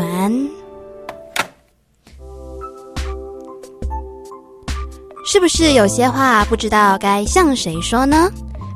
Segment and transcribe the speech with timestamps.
[0.00, 0.48] 晚安。
[5.26, 8.30] 是不是有些话不知道该向谁说呢？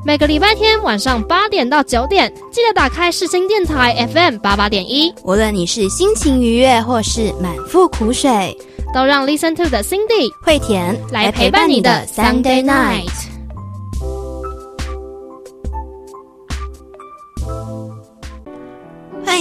[0.04, 5.12] 每个礼拜天晚上八点到九点，记得打开世新电台 FM 八八点一。
[5.22, 8.54] 无论你是心情愉悦或是满腹苦水，
[8.92, 13.33] 都让 Listen to 的 Cindy 惠田来陪伴你的 Sunday night。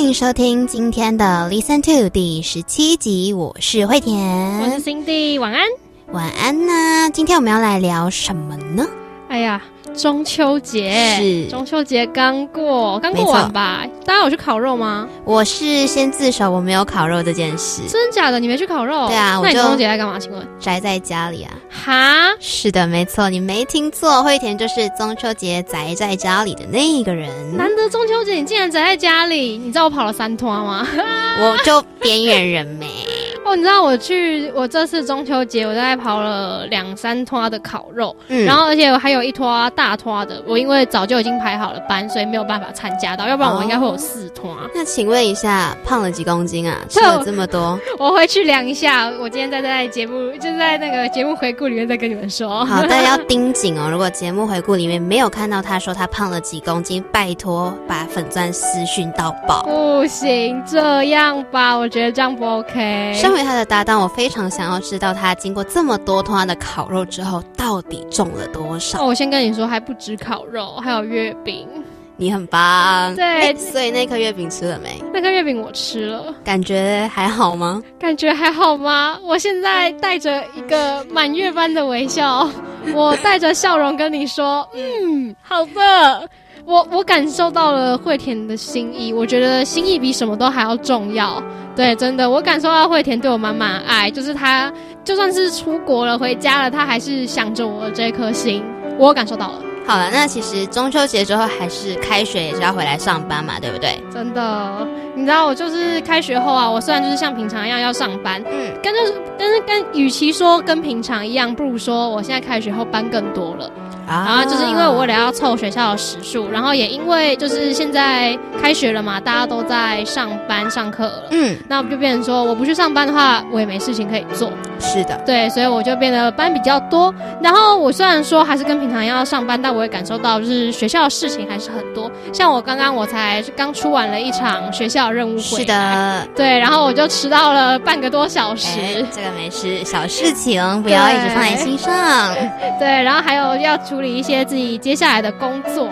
[0.04, 5.66] 迎收听今天的 Listen to 第十七集，我是惠我是田，Cindy，晚安。
[6.12, 8.85] 晚安呐、今天我们要来聊什么呢？
[9.29, 9.62] 哎呀，
[9.93, 13.85] 中秋节是中秋节刚过，刚过完吧？
[14.05, 15.07] 大家有去烤肉吗？
[15.23, 18.39] 我是先自首，我没有烤肉这件事，真假的？
[18.39, 19.07] 你没去烤肉？
[19.07, 20.20] 对啊我就那你中秋节在干嘛？
[20.20, 20.45] 请问？
[20.59, 21.53] 宅在家里啊。
[21.70, 22.29] 哈？
[22.39, 30.87] 是的，没错，你没听错，惠田就是中秋节宅在家里的那个人，难得中秋节你竟然宅在家里，你知道我跑了三趟吗？
[31.39, 32.87] 我就边缘人没。
[33.45, 44.55] 哦，你知道我去我这次中秋节，我大概跑了两三拖的烤肉，嗯然后而且我还有一拖大拖的，我因为早就已经排好了班，所以没有办法参加到，要不然我应该会有四拖。
[44.73, 46.79] 那请问一下，胖了几公斤啊？
[46.90, 52.63] 吃了这么多， 我回去量一下，我今天在在节目就在那个节目回顾里面再跟你们说。
[52.65, 53.90] 好，大家要盯紧哦。
[53.90, 59.63] 如果节目回顾里面没有看到他说他胖了几公斤，拜托把粉钻私讯到爆。
[59.63, 63.13] 不行，这样吧，我觉得这样不 OK。
[63.15, 69.01] 身为他的搭档，我非常想要知道他经过这么多通的烤肉之后，到底重了多少。
[69.01, 71.68] 哦，我先跟你说，还不止烤肉，还有月饼。
[72.16, 75.02] 你很棒，对诶所以那颗月饼吃了没？
[75.12, 77.81] 那个月饼我吃了，感觉还好吗？
[77.97, 79.18] 感觉还好吗？
[79.24, 82.47] 我现在带着一个满月般的微笑，
[82.94, 86.30] 我带着笑容跟你说，嗯，好的。
[86.66, 91.44] 我我感受到了惠田的心意，我觉得心意比什么都还要重要。
[91.75, 94.72] 对，真的，我感受到惠田对我满满的爱，就是他
[95.03, 98.63] 就算是出国了回家了，他还是想着我的这颗心，
[99.00, 99.62] 我感受到了。
[99.86, 104.02] 好了，那其实中秋节之后还是开学也是要回来上班嘛，对不对？
[104.12, 113.70] 真的，你知道我就是开学后啊，我虽然就是像平常一样要上班，嗯，跟就是但是跟与其说跟平常一样，不如说我现在开学后班更多了。
[114.06, 121.24] 啊然后就是因为我为了要凑学校的时数，然后也因为就是现在开学了嘛，大家都在上班上课了。
[121.32, 124.52] 嗯，那就变成说，我不去上班的话，我也没事情可以做。
[124.79, 127.13] 是的，对，所以我就变得班比较多。
[127.41, 132.11] 然后我虽然说还是跟平常一样要上班，但我也感受到就是学校的事情还是很多。
[132.31, 136.28] 像我刚刚我才刚出完了一场学校任务会，是，的。
[136.35, 138.79] 对，然后我就迟到了半个多小时。
[138.79, 141.94] 哎，这个没事，小事情不要一直放在心上。
[142.79, 145.88] 对，然后还有要处理一些自己接下来的工作。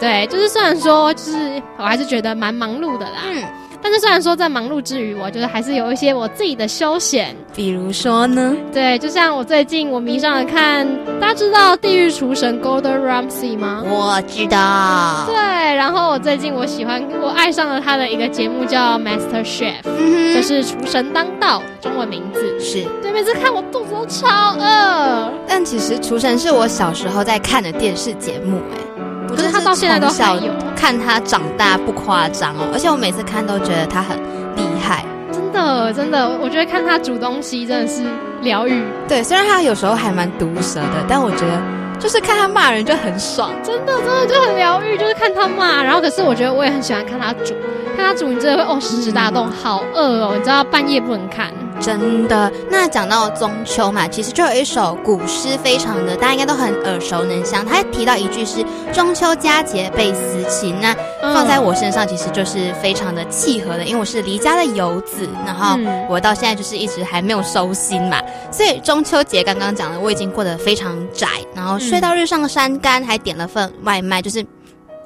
[0.00, 3.22] 对，就是虽然说，就是我还是觉得蛮忙碌的啦。
[3.26, 3.42] 嗯，
[3.84, 7.36] 但是虽然说在忙碌之余，我就是还是有一些我自己的休闲。
[7.54, 8.56] 比如说呢？
[8.72, 10.88] 对，就像我最近我迷上了看，
[11.20, 13.84] 大家知道《地狱厨神》Golden Ramsay 吗？
[13.86, 15.26] 我知道。
[15.26, 22.58] 对，然后我最近我喜欢，我爱上了他的一个节目叫 Master Chef，嗯，就是厨神当道，中文名字。
[22.58, 22.86] 是。
[23.02, 25.30] 对，每次看我肚子都超饿。
[25.46, 28.93] 但其实《厨神》是我小时候在看的电视节目，哎，
[29.30, 32.68] 我可是他到现在都还有看他长大，不夸张哦。
[32.72, 34.16] 而且我每次看都觉得他很
[34.56, 35.04] 厉害。
[35.32, 38.02] 真的，真的，我觉得看他煮东西真的是
[38.42, 41.60] 疗愈，对，虽然他有时候还蛮毒舌的，但我觉得
[41.98, 43.50] 就是看他骂人就很爽。
[43.62, 45.82] 真的，真的就很疗愈，就是看他骂。
[45.82, 47.54] 然后，可是我觉得我也很喜欢看他煮，
[47.96, 51.48] 看他煮，你真的会哦食指大动，好饿哦，你知道半夜不能看。
[51.84, 57.62] 真的，那讲到中秋嘛，其实就有一首古诗，非常的大家应该都很耳熟能详。
[57.66, 61.34] 他提到一句是“中秋佳节倍思亲”，那嗯。
[61.34, 66.06] 放在我身上其实就是非常的契合的，因为我是离家的游子，然后嗯。
[66.08, 68.18] 我到现在就是一直还没有收心嘛，
[68.50, 74.42] 所以中秋节刚刚讲了，我已经过得非常窄，然后睡到日上山竿，还点了份外卖，就是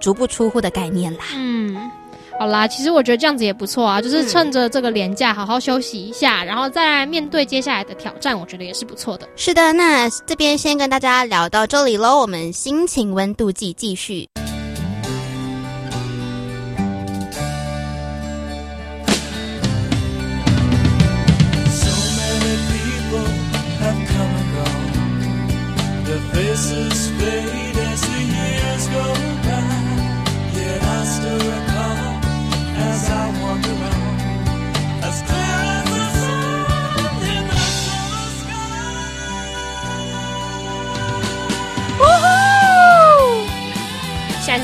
[0.01, 1.25] 足不出户的概念啦。
[1.35, 1.91] 嗯，
[2.39, 9.29] 好啦，其实我觉得这样子也不错啊，就是嗯趁着这个年假好好休息一下，然后再来面对接下来的挑战，我觉得也是不错的。
[9.35, 14.29] 是的，那这边先跟大家聊到这里喽，我们心情温度计继续。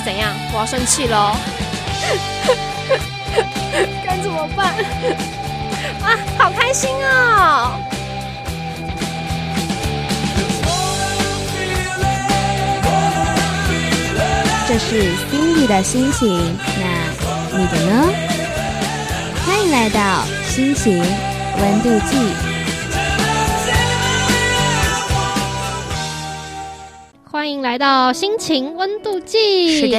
[0.05, 0.35] 怎样？
[0.53, 1.35] 我要生气喽！
[4.05, 4.75] 该怎么办？
[6.03, 7.73] 啊，好开心哦！
[14.69, 16.85] 这是 Cindy 的心情，那
[17.59, 18.13] 你的呢？
[19.47, 21.03] 欢迎来到心情
[21.59, 22.54] 温度计。
[27.35, 29.81] 欢迎来到心情温度计。
[29.81, 29.99] 是的，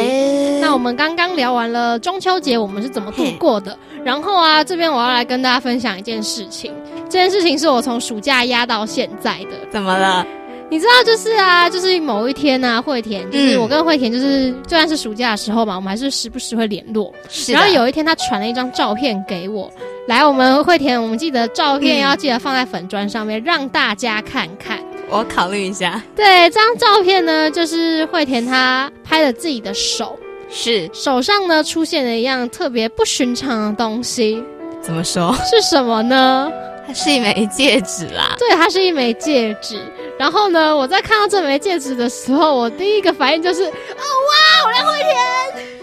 [0.62, 6.74] 那我们刚刚聊完了中秋节我们是怎么度过的，然后啊，这边我要来跟大家分享一件事情。
[7.10, 9.50] 这件事情是我从暑假压到现在的。
[9.70, 10.26] 怎么了？
[10.70, 17.14] 你知道，就是啊，就是某一天呢、啊，惠田，就是嗯我跟惠田，就是就算是暑假的时候嘛，我们还是时不时会联络。
[17.28, 19.70] 是的然后有一天，他传了一张照片给我，
[20.08, 24.80] 来，我们惠田，我们记得照片嗯要记得放在粉砖上面，让大家看看。
[25.10, 26.02] 我考虑一下。
[26.16, 30.18] 对，这张照片呢，就是惠田他拍了自己的手，
[30.50, 34.44] 是手上呢出现了一样特别不寻常的东西，
[34.82, 35.36] 怎么说？
[35.44, 36.52] 是什么呢？
[36.88, 38.36] 它是一枚戒指啦。
[38.38, 39.80] 对，它是一枚戒指。
[40.20, 45.75] 然后呢，我在看到这枚戒指的时候，我第一个反应就是，哦哇，我来惠田。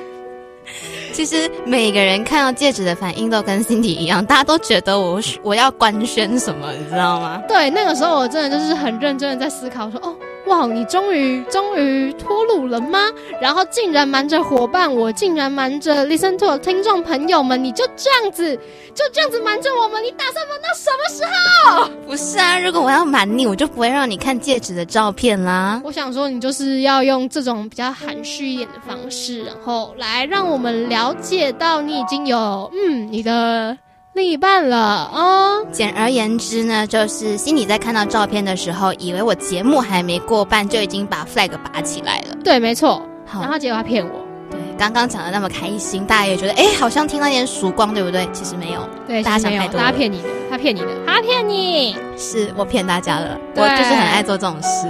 [1.13, 7.43] 其实每个人看到戒指的反应都跟 Cindy 一样，大家都觉得我我要官宣什么，你知道吗？
[7.47, 10.17] 对，那个时候我真的就是很认真的在思考说，哦，
[10.47, 12.99] 哇，你终于终于脱乳了吗？
[13.41, 18.57] 然后竟然瞒着伙伴，我竟然瞒着 Listen to 的听众朋友们，你就这样子，
[18.95, 21.91] 就这样子瞒着我们，你打算瞒到什么时候？
[22.07, 25.81] 不是啊，如果我要瞒你，我就不会让你看戒指的照片啦。
[25.85, 33.77] 我想说，你就是要用这种比较含蓄一点的方式，然后来让我们了解到你已经有嗯你的
[34.15, 35.67] 另一半了啊、哦。
[35.73, 42.37] 简而言之呢，就是心里在看到照片的时候，以为我节目还没过半，就已经把 flag 拔起来了。
[42.45, 43.03] 对，没错。
[43.25, 44.21] 好然后结果他骗我。
[44.51, 48.29] 对，刚刚讲的那么开心，大家也觉得哎，好像听到一点曙光，对不对？
[48.35, 51.97] 其实没有，对，大家想太多了大家骗你的，他骗你的，他骗你。
[52.19, 53.39] 是我骗大家了。
[53.57, 54.87] 我就是很爱做这种事。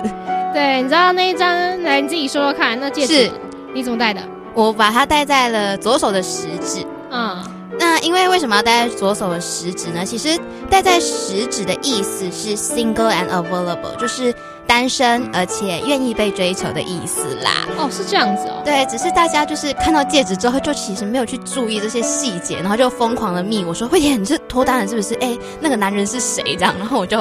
[0.52, 3.32] 对，你知道那一张，来你自己说说看，那戒指是
[3.72, 4.20] 你怎么戴的？
[4.54, 6.84] 我把它戴在了左手的食指。
[7.12, 7.40] 嗯，
[7.82, 10.05] 那因为为什么要戴在左手的食指呢？
[10.05, 10.38] 其实
[10.70, 14.32] 戴在食指的意思是 single and available，就是
[14.69, 17.67] 单身而且愿意被追求的意思啦。
[17.76, 18.62] 哦，是这样子哦。
[18.64, 25.14] 对，只是大家就是看到戒指之后，就其实没有去注意这些细节，然后就疯狂的密我说：“慧姐，你这脱单了是不是？
[25.17, 27.19] 哎，那个男人是谁？”这样，然后我就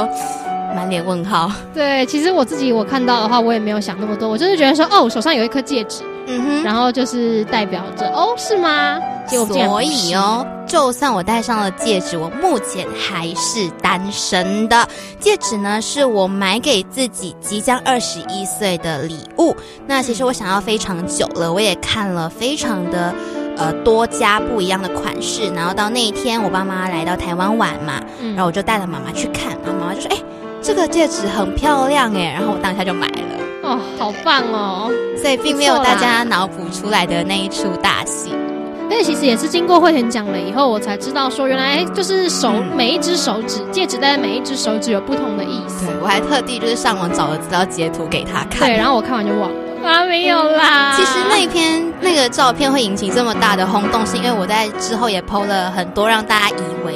[0.76, 1.52] 满脸问号。
[1.74, 6.64] 对，其实我自己我看到的话，我也没有想那么多，我就是觉得说，哦，我手上有一颗戒指，嗯哼。
[6.64, 9.00] 然后就是代表着，哦，是吗？
[9.46, 14.88] 所以哦，就算我戴上了戒指，我目前还是单身的。
[15.20, 19.56] 戒指呢，是我买给自己即将二十一岁的礼物。
[19.88, 23.14] 那其实我想要非常久了，我也看了非常的。
[23.58, 30.18] 呃，多家不一样的款式，然后到那一天，我爸妈来到台湾玩嘛，嗯然后我就带了妈妈去看，然后妈妈就说：“哎、
[30.64, 33.14] 这个戒指很漂亮哎。”然后我当下就买了，
[33.64, 34.90] 哦，好棒哦！
[35.22, 38.34] 所以并没有大家脑补出来的那一出大戏。
[38.92, 45.86] 而且其实也是经过慧田讲了以后，我才知道说，原来就是手、嗯每一只手指戒指戴在每一只手指有不同的意思。
[45.86, 48.68] 对我还特地就是上网找了资料截图给他看。
[48.68, 49.56] 对，然后我看完就忘了
[49.90, 50.94] 啊，没有啦。
[50.98, 56.96] 其实那一篇那个照片会引起这么大的轰动，是因为我在之后也 PO 了很多让大家以为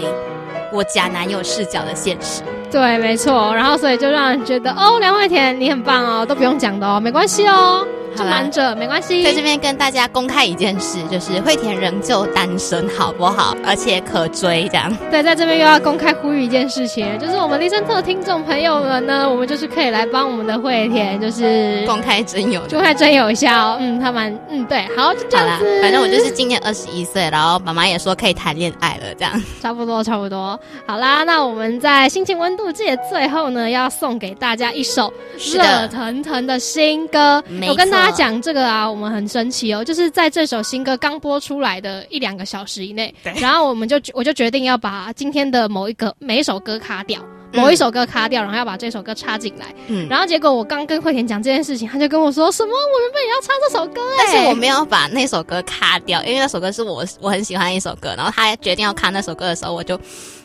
[0.74, 2.42] 我假男友视角的现实。
[2.76, 3.56] 对，没错。
[3.56, 9.24] 然后所以就让人觉得哦，梁慧田你很棒哦，都不用讲的哦，没关系哦，就好啦瞒着没关系。
[9.24, 13.56] 在这边跟大家公开一件事，就是惠田仍旧单身，好不好？
[13.66, 14.94] 而且可追这样。
[15.10, 23.78] 对，在这边又要公开呼吁一件事情，就是我们立森特听众朋友们呢，我们就是可以来帮我们的惠田，就是公开真有公开真有效。
[23.80, 29.42] 嗯，他蛮嗯对，好就这好啦样子。，反正我就是今年二十一岁，然后妈妈也说可以谈恋爱了，这样。
[29.62, 30.60] 差不多，差不多。
[30.86, 35.12] 好啦，那我们在心情温度计的最后呢，要送给大家一首
[35.54, 37.44] 热，腾腾的新歌。
[37.68, 47.20] 我跟大家讲这个啊，我们很神奇哦，就是在这首新歌刚播出来的一两个小时以内，然后我们就我就决定要把今天的某一个每一首歌卡掉。
[47.56, 50.08] 某一首歌卡掉，然后要把这首歌插进来，嗯。
[50.10, 52.72] 然后结果我刚跟慧田讲这件事情，他就跟我说什么？
[52.72, 58.14] 我原本也要插这首歌哎、但是我没有把那首歌卡掉，因为那首歌是我我很喜欢的一首歌。
[58.16, 60.00] 然后他决定要卡那首歌的时候，我就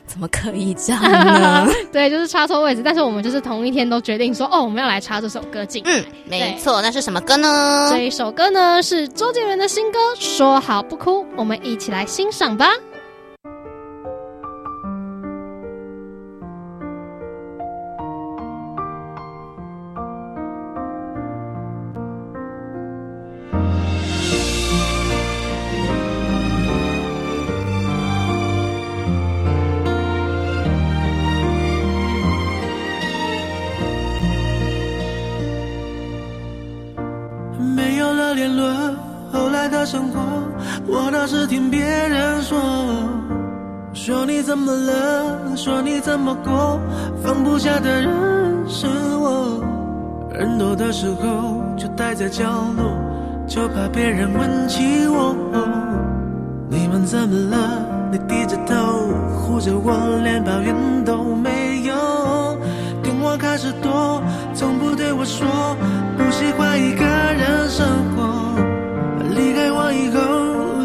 [0.06, 1.68] 怎么可以这样呢？
[1.92, 5.82] 对，就是插错位置，但是我们就是同一天都决定说，哦，我们要来插这首歌进。
[5.86, 7.98] 嗯，没错，那是什么歌呢这？
[7.98, 12.66] 一首歌呢是周杰伦的新歌《说好不哭》，我们一起来欣赏吧。
[39.84, 40.20] 生活，
[40.86, 42.58] 我倒是听别人说。
[43.92, 45.56] 说你怎么了？
[45.56, 46.78] 说你怎么过？
[47.22, 48.08] 放不下的人
[48.68, 49.60] 是我。
[50.32, 52.44] 人多的时候就待在角
[52.76, 52.84] 落，
[53.46, 55.34] 就怕别人问起我。
[56.68, 57.84] 你们怎么了？
[58.12, 58.74] 你低着头
[59.36, 62.58] 护着我，连抱怨都没有。
[63.02, 64.22] 电话开始多，
[64.54, 65.46] 从不对我说
[66.16, 68.69] 不喜欢一个人生活。
[69.40, 70.20] 离开我以后，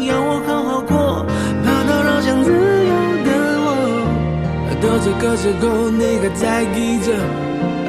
[0.00, 1.26] 要我好好过，
[1.62, 2.92] 怕打扰想自由
[3.26, 3.30] 的
[3.66, 3.68] 我。
[4.80, 7.12] 到这个时候，你还在意着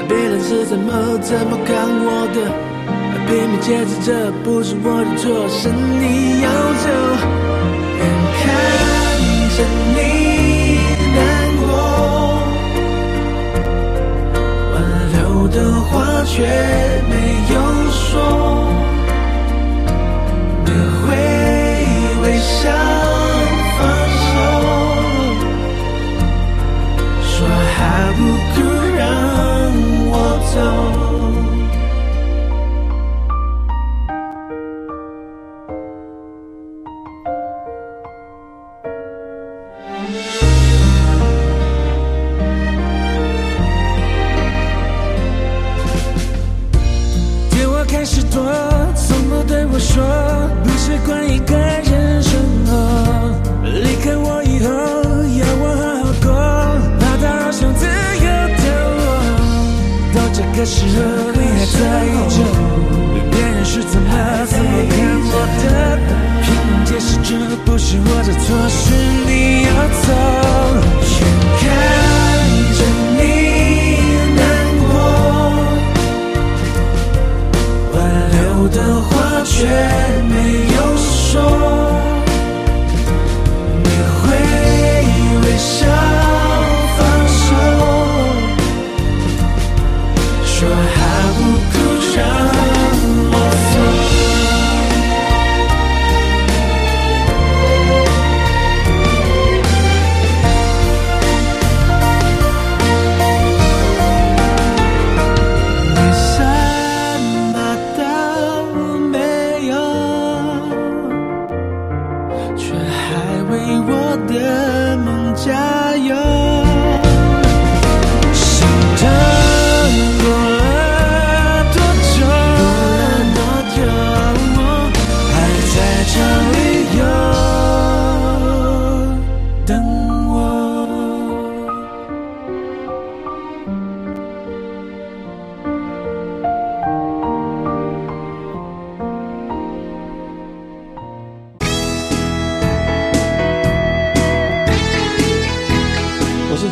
[0.10, 1.72] 别人是怎么怎么看
[2.04, 2.38] 我的，
[3.28, 4.10] 拼命解释这
[4.44, 6.48] 不是我的错，是你要
[6.84, 6.86] 走。
[8.00, 8.04] 眼
[8.36, 8.44] 看
[9.56, 9.58] 着
[9.96, 9.98] 你
[11.16, 11.18] 难
[11.62, 11.66] 过，
[14.74, 14.76] 挽
[15.14, 15.56] 留的
[15.88, 15.88] 话
[16.26, 16.36] 却
[17.10, 17.14] 没
[17.54, 17.56] 有
[17.92, 18.67] 说，
[22.68, 22.76] 想
[23.78, 23.80] 放
[24.28, 24.30] 手
[27.24, 27.36] 说
[27.76, 27.80] 好
[28.18, 28.20] 不
[28.52, 28.57] 哭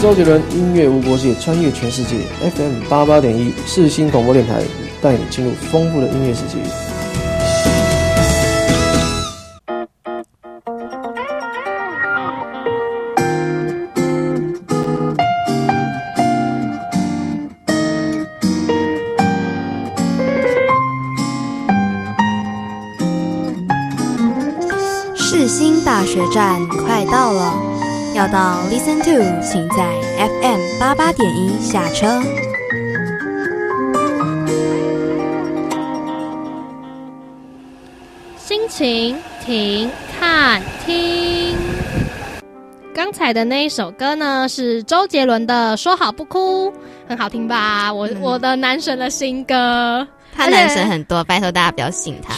[0.05, 4.61] 周杰伦，音乐无国界，穿越全世界，FM 八八点一，四星广播电台，
[5.01, 6.94] 带你进入丰富的音乐世界。
[28.25, 29.85] 要到 Listen to，请在
[30.17, 32.19] FM 八八点一下车。
[38.35, 39.15] 心情
[39.45, 41.55] 停看听。
[42.95, 46.71] 刚才的那一首歌呢，是周杰伦的《说好不哭》，
[47.07, 47.93] 很好听吧？
[47.93, 52.33] 我、嗯我的男神的新歌，他男神很多，拜托大家不要信他。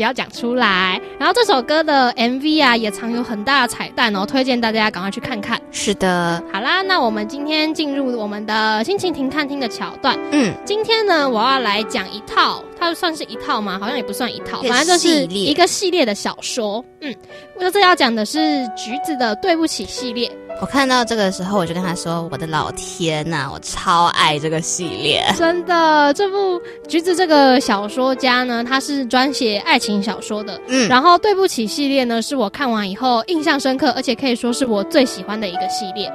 [0.00, 0.98] 不要讲出来。
[1.18, 5.60] 然后这首歌的 MV 啊，也藏有很大的彩蛋哦，推荐大家赶快去看看。
[5.70, 10.18] 是的，好啦，那我们今天进入我们的心情停看听的桥段。
[10.32, 13.78] 嗯，今天呢，我要来讲一套，它算是一套吗？
[13.78, 16.82] 好像也不算一套，反正就是一个系列的小说。
[17.02, 17.14] 嗯，
[17.56, 20.30] 我这次要讲的是橘子的《对不起》系列。
[20.60, 25.24] 我看到这个的时候，我就跟他说：“我的老天呐、我超爱这个系列。
[25.38, 30.60] 真的，这部橘子这个小说家呢，他是专写爱情小说的。
[30.68, 36.12] 嗯然后《对不起》系列呢，是我看完以后印象深刻，而且可以说是我最喜欢的一个系列。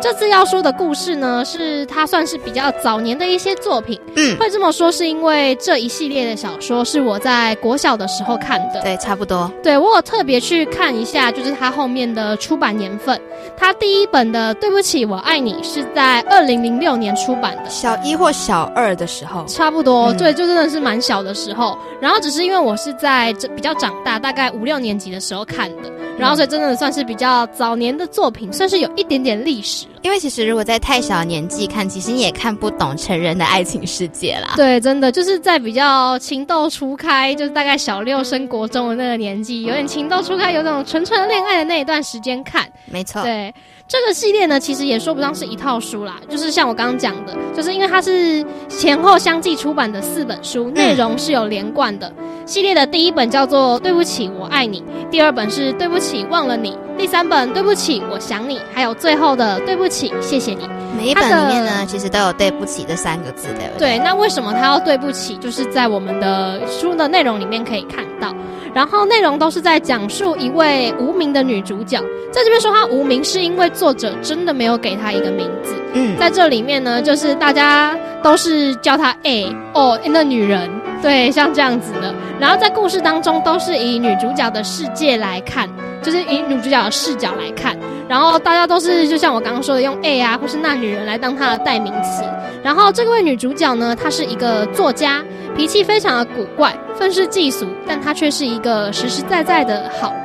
[0.00, 4.00] 这次要说的故事呢，是他算是比较早年的一些作品。
[4.16, 8.80] 嗯，会这么说，是因为这一系列的小说是我在国小的时候看的。
[8.82, 9.50] 对，差不多。
[9.62, 13.20] 对我有特别去看一下，就是它后面的出版年份，
[13.56, 17.68] 它第一本的《对不起，我爱你》是在二零零六年出版的。
[17.68, 21.76] 小一或小二的时候，差不多，嗯对，就真的是蛮小的时候。
[22.00, 30.00] 然后只是因为我是在这比较长大，大概五六年级的时候看的，然后所以真的算是比较早年的作品，算是有一点点历史了。
[30.02, 34.54] 因为其实如果在太小年纪看，其实你也看不懂成人的爱情世界啦。
[34.56, 42.68] 对，真的就是在比较情窦初开，就是大概小六升国中的那个年纪，有点情窦初开，有种纯纯的恋爱的那一段时间看。
[42.86, 43.52] 没错，对，
[43.86, 52.12] 这个系列呢，其实也说不上是一套书啦，就是像我刚刚讲的，就是因为它是前后相继出版的四本书，内容是有连贯的。
[52.46, 60.64] 系列的第一本叫做《对不起，我爱你》，第二本是《对不起，忘了你》，第三本《对不起，我想你》，还有最后的《对不起，谢谢你》。
[60.96, 63.96] 每一本里面呢，其实都有“对不起”这三个字，对不对？
[63.96, 65.36] 对，那为什么他要对不起？
[65.36, 68.34] 就是在我们的书的内容里面可以看到，
[68.74, 72.00] 然后内容都是在讲述一位无名的女主角，
[72.32, 75.74] 在这边说她无名，是因为作者真的没有给她一个名字。
[75.92, 80.68] 嗯，在这里面呢，就是大家都是叫她 A 哦，那女人，
[81.00, 82.12] 对，像这样子的。
[82.40, 85.68] 然后在故事当中都是以女主角的世界来看，
[86.02, 87.76] 就是以女主角的视角来看。
[88.08, 92.24] 然后大家都是就像我刚刚说的，用 A 啊或是那女人来当她的代名词。
[92.62, 95.22] 然后这位女主角呢，她是一个作家，
[95.56, 100.12] 脾气非常的古怪，愤世嫉俗，但她却是一个实实在在的好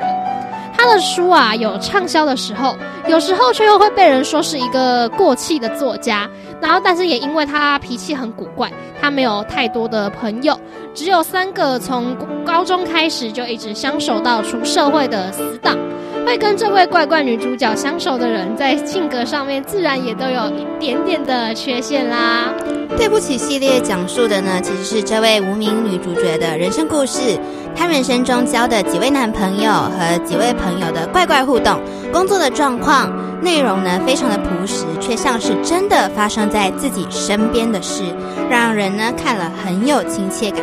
[0.76, 2.76] 她的书啊有畅销的时候，
[3.06, 6.28] 有时候却又会被人说是一个过气的作家。
[6.64, 10.58] 然后，但是也因为她脾气很古怪，她没有太多的朋友，
[10.94, 15.76] 只有三个从高中开始就一直相守到出社会的死党。
[16.24, 22.50] 会跟这位怪怪女主角相守的人，在性格上面自然也都有一点点的缺陷啦。
[22.96, 27.38] 对不起系列讲述的呢，其实是这位无名女主角的人生故事，
[27.76, 31.78] 她人生中交的几位男朋友和几位朋友的怪怪互动，
[32.10, 33.12] 工作的状况，
[33.42, 38.02] 内容呢非常的朴实，却像是真的发生在自己身边的事，
[38.50, 40.60] 让人呢看了很有亲切感。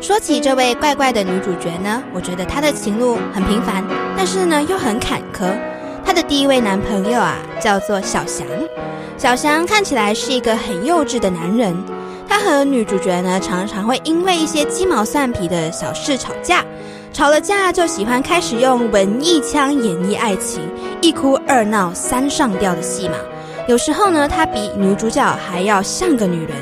[0.00, 3.84] 说起这位怪怪的女主角呢，我觉得她的情路很平凡，
[4.16, 5.52] 但是呢又很坎坷。
[6.04, 8.46] 她的第一位男朋友啊，叫做小翔。
[9.16, 11.76] 小翔看起来是一个很幼稚的男人，
[12.28, 16.64] 他和女主角呢常常会因为一些鸡毛蒜皮的小事吵架，
[17.12, 20.62] 吵了架就喜欢开始用文艺腔演绎爱情，
[21.02, 23.16] 一哭二闹三上吊的戏码。
[23.66, 26.56] 有时候呢，他比女主角还要像个女人。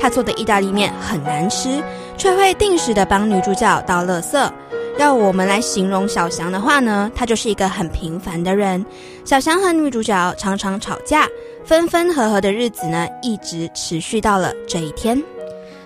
[0.00, 1.82] 他做的意大利面很难吃，
[2.16, 4.50] 却会定时的帮女主角倒垃圾。
[4.98, 8.84] 要我们来形容小翔的话呢，他就是一个很平凡的人。
[9.24, 11.28] 小翔和女主角常常吵架，
[11.64, 15.20] 分分合合的日子呢，一直持续到了这一天。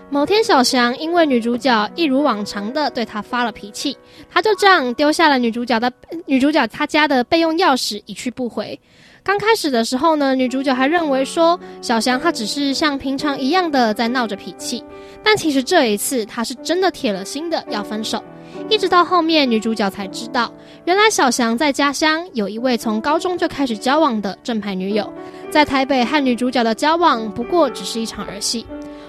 [0.09, 3.97] 某天，小翔因为女主角一如往常的对他发了脾气，
[4.31, 5.93] 他就这样丢下了女主角的
[6.27, 8.79] 女主角她家的备用钥匙，一去不回。
[9.25, 14.83] 刚开始的时候呢，女主角还认为说小翔他只是像平常一样的在闹着脾气，
[15.25, 18.23] 但其实这一次他是真的铁了心的要分手。
[18.71, 20.51] 一直到后面，女主角才知道，
[20.85, 25.13] 原来小翔在家乡有一位从高中就开始交往的正牌女友，
[25.51, 28.65] 在台北和女主角的交往不过只是一场儿戏。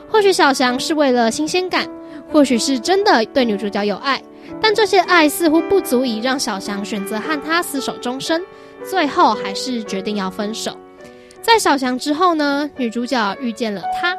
[0.10, 1.88] 或许小翔是为了新鲜感，
[2.32, 4.22] 或许是真的对女主角有爱，
[4.62, 8.42] 但这些爱似乎不足以让小翔选择和他厮守终身，
[8.84, 10.78] 最后还是决定要分手。
[11.42, 14.16] 在小翔之后呢，女主角遇见了他，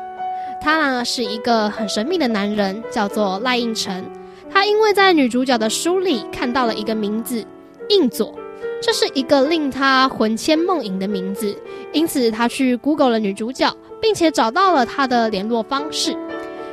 [0.62, 4.04] 他呢是一个很神秘的男人，叫做赖应成。
[4.50, 7.44] 他因为在女主角的书里看到了一个名字
[7.90, 8.34] 应佐，
[8.80, 11.56] 这是一个令他魂牵梦萦的名字，
[11.92, 16.16] 因此他去 Google 了女主角，并且找到了她的联络方式。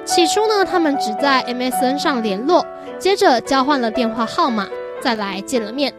[0.05, 2.63] 起初呢，他们只在 MSN 上联络，
[2.99, 4.67] 接着交换了电话号码，
[5.01, 5.91] 再来见了面。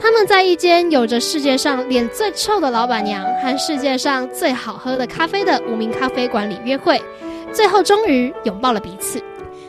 [0.00, 7.00] 他们在一间有着世界上脸最臭的老板娘和世界上最好喝的咖啡的无名咖啡馆里约会，
[7.52, 9.22] 最后终于拥抱了彼此。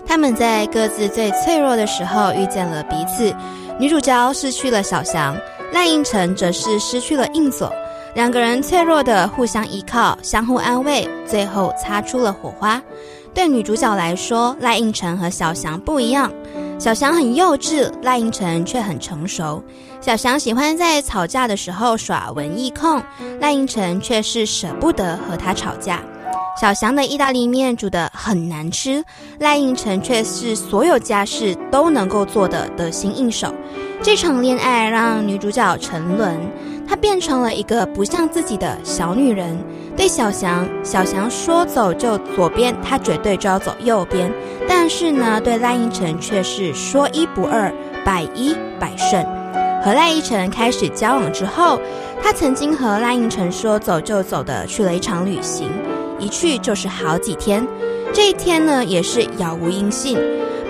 [0.04, 3.34] 他们在各自最脆弱的时候遇见了彼此。
[3.78, 5.38] 女主角失去了小翔，
[5.72, 7.72] 赖应成则是失去了应佐。
[8.14, 12.82] 两个人脆弱的互相依靠，相互安慰，最后擦出了火花。
[13.34, 16.32] 对女主角来说，赖应成和小翔不一样。
[16.80, 19.62] 小翔很幼稚，赖应成却很成熟。
[20.00, 23.04] 小翔喜欢在吵架的时候耍文艺控，
[23.42, 26.02] 赖应成却是舍不得和他吵架。
[26.60, 29.04] 小翔的意大利面煮的很难吃，
[29.40, 33.54] 赖应成却是所有家事都能够做的得心应手。
[34.02, 36.40] 这场恋爱让女主角沉沦，
[36.88, 39.58] 她变成了一个不像自己的小女人。
[39.98, 44.32] 对小翔，小翔说走就左边，她绝对就要走右边。
[44.68, 47.74] 但是呢，对赖应成却是说一不二，
[48.06, 49.26] 百依百顺。
[49.84, 51.80] 和赖依晨开始交往之后，
[52.24, 55.70] 他曾经和赖依晨说走就走的去了一场旅行，
[56.20, 57.66] 一去就是好几天。
[58.14, 60.18] 这一天呢，也是杳无音信，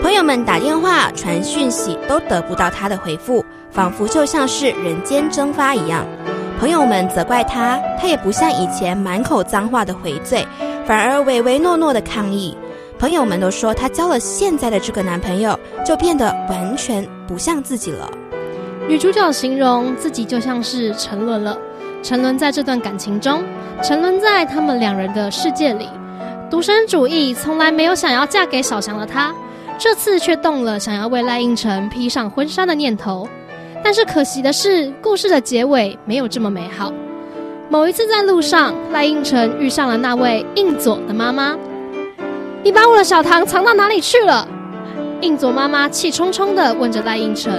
[0.01, 6.05] 朋友们打电话、传讯息都得不到他的回复，仿佛就像是人间蒸发一样。
[6.59, 10.47] 朋友们责怪他，他也不像以前满口脏话的回嘴，
[10.85, 12.57] 反而唯唯诺诺的抗议。
[12.97, 18.09] 朋友们都说他交了现在的这个男朋友，就变得完全不像自己了。
[18.87, 21.57] 女主角形容自己就像是沉沦了，
[22.01, 23.43] 沉沦在这段感情中，
[23.87, 25.87] 沉沦在他们两人的世界里。
[26.49, 29.31] 独身主义从来没有想要嫁给小强的他，
[29.77, 33.29] 这次却动了想要为赖应成披上婚纱的念头。
[33.83, 36.91] 但是可惜的是，故事的结尾没有这么美好。
[37.69, 41.55] 某一次在路上，赖应成遇上了那位应佐的妈妈。
[42.63, 44.47] 你把我的小糖藏到哪里去了？
[45.21, 47.53] 应佐妈妈气冲冲地问着赖应成，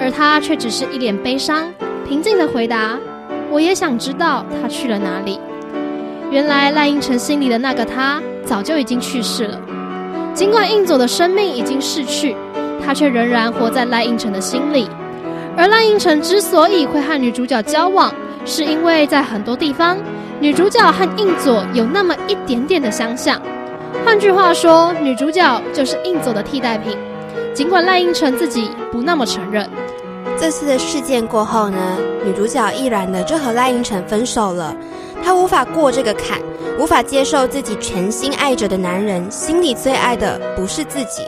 [0.00, 1.72] 而他却只是一脸悲伤，
[2.08, 2.98] 平静地回答
[3.56, 5.40] ：“我也想知道他去了哪里。”
[6.30, 9.58] 原来赖应成心里的那个他早就已经去世了。
[10.34, 12.36] 尽管应佐的生命已经逝去，
[12.84, 14.86] 他却仍然活在赖应成的心里。
[15.56, 18.12] 而赖应成之所以会和女主角交往，
[18.44, 19.96] 是因为在很多地方，
[20.38, 23.40] 女主角和应佐有那么一点点的相像。
[24.04, 26.94] 换句话说，女主角就是应佐的替代品。
[27.54, 29.66] 尽管赖应成自己不那么承认。
[30.38, 34.76] 这次的事件过后呢，女主角毅然的就和赖应成分手了。
[35.24, 36.38] 她无法过这个坎，
[36.78, 41.22] 无法接受自己全心爱着的男人心里最爱的不是自己。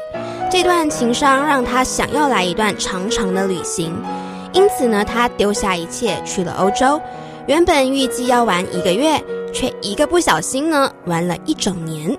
[0.50, 3.94] 这段情伤让她想要来一段长长的旅行，
[4.52, 7.00] 因此呢，她丢下一切去了欧洲。
[7.46, 9.18] 原本预计要玩一个月，
[9.54, 12.16] 却一个不小心呢，玩了一整年。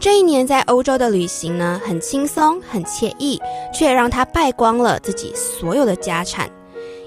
[0.00, 3.38] 这一年在欧洲的旅行呢，很轻松，很惬意，
[3.70, 6.50] 却让他败光了自己所有的家产。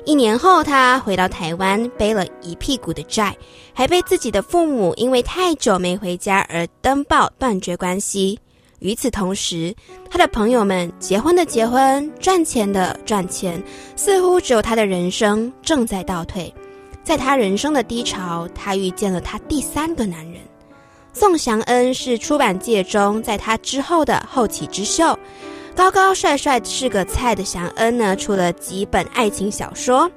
[0.06, 3.36] 一年后，他回到台湾，背了一屁股的债，
[3.74, 8.38] 还被自己的父母因为太久没回家而登报断绝关系。
[8.78, 9.74] 与此同时，
[10.08, 13.60] 他的朋友们结婚的结婚，赚钱的赚钱，
[13.96, 16.54] 似乎只有他的人生正在倒退。
[17.04, 20.42] 在他人生的低潮，他遇见了他第三个男人。
[21.16, 25.18] 宋祥恩是出版界中在他之后的后起之秀，
[25.76, 30.10] 高高帅帅是个菜的祥恩呢，出了几本爱情小说。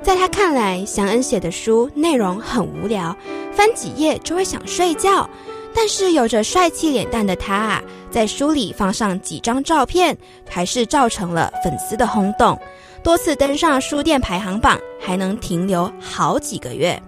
[0.00, 3.14] 在他看来，祥恩写的书内容很无聊，
[3.52, 5.28] 翻几页就会想睡觉。
[5.74, 10.16] 但是有着帅气脸蛋的他啊，在书里放上几张照片，
[10.48, 12.58] 还是造成了粉丝的轰动，
[13.02, 17.00] 多次登上书店排行榜，还能停留好几个月。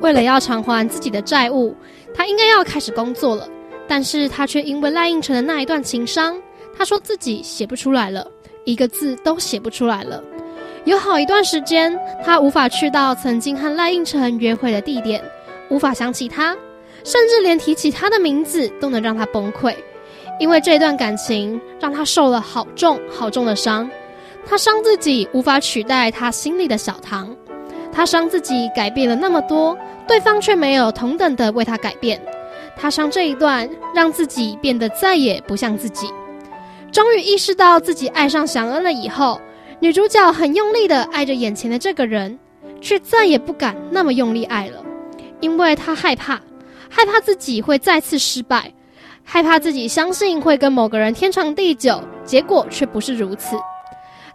[0.00, 1.74] 为了要偿还自己的债务。
[2.14, 3.48] 他应该要开始工作了，
[3.86, 6.40] 但是他却因为赖应成的那一段情伤，
[6.76, 8.26] 他说自己写不出来了，
[8.64, 10.22] 一个字都写不出来了。
[10.84, 15.22] 有好一段时间，他无法去到曾经和赖应成约会的地点，
[15.68, 16.56] 无法想起他，
[17.04, 19.74] 甚至连提起他的名字都能让他崩溃，
[20.40, 23.88] 因为这段感情让他受了好重好重的伤。
[24.46, 27.36] 他伤自己无法取代他心里的小唐，
[27.98, 29.76] 他伤自己改变了那么多。
[30.06, 32.22] 对方却没有同等的为他改变，
[32.76, 36.08] 他伤这一段，让自己变得再也不像自己。
[36.92, 39.40] 终于意识到自己爱上祥恩了以后，
[39.80, 42.38] 女主角很用力的爱着眼前的这个人，
[42.80, 44.80] 却再也不敢那么用力爱了，
[45.40, 46.40] 因为她害怕，
[46.88, 48.72] 害怕自己会再次失败，
[49.24, 53.56] 害怕自己相信会跟某个人天长地久，结果却不是如此。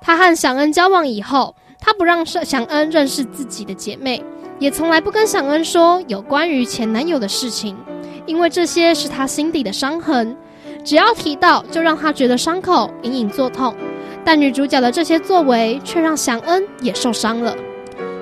[0.02, 4.24] 她和祥恩交往以后，她不让祥恩认识自己的姐妹。
[4.58, 7.76] 也从来不跟祥恩说有关于前男友的事情，
[8.26, 10.38] 因为这些是她心底的伤痕，
[10.86, 13.76] 只要提到就让她觉得伤口隐隐作痛。
[14.24, 17.54] 但女主角的这些作为却让祥恩也受伤了。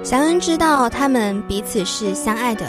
[0.01, 2.65] 祥恩知道他们彼此是相爱的，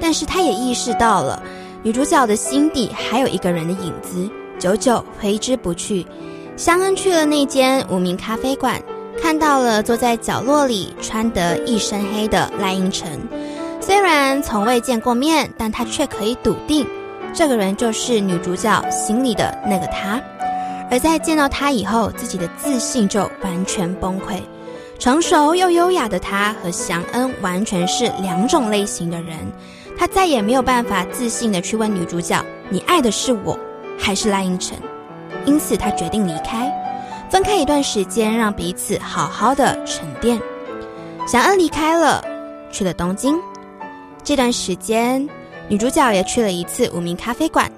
[0.00, 1.40] 但是他也意识到了
[1.84, 6.04] 女主角的心底还有一个人的影子，久久挥之不去。
[6.56, 8.82] 祥恩去了那间无名咖啡馆。
[9.20, 13.08] 看到了坐在角落里穿得一身黑的赖应成，
[13.80, 16.86] 虽然从未见过面，但他却可以笃定，
[17.32, 20.20] 这个人就是女主角心里的那个他。
[20.90, 24.40] 而在见到他以后，自己的自信就完全崩溃。
[24.98, 29.38] 成熟又优雅的他和祥恩完全是两种类型的人，
[29.98, 33.58] 他再也没有办法自信的去问女主角：“你爱的是我，
[33.98, 34.76] 还是赖应成？”
[35.46, 36.70] 因此，他决定离开。
[37.34, 40.40] 分开一段时间，让彼此好好的沉淀。
[41.26, 42.24] 小恩离开了，
[42.70, 43.36] 去了东京。
[44.22, 45.28] 这段时间，
[45.66, 47.68] 女主角也去了一次无名咖啡馆，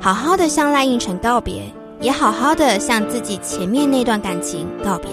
[0.00, 1.62] 好好的向赖应成告别，
[2.00, 5.08] 也好好的向自己前面那段感情告别。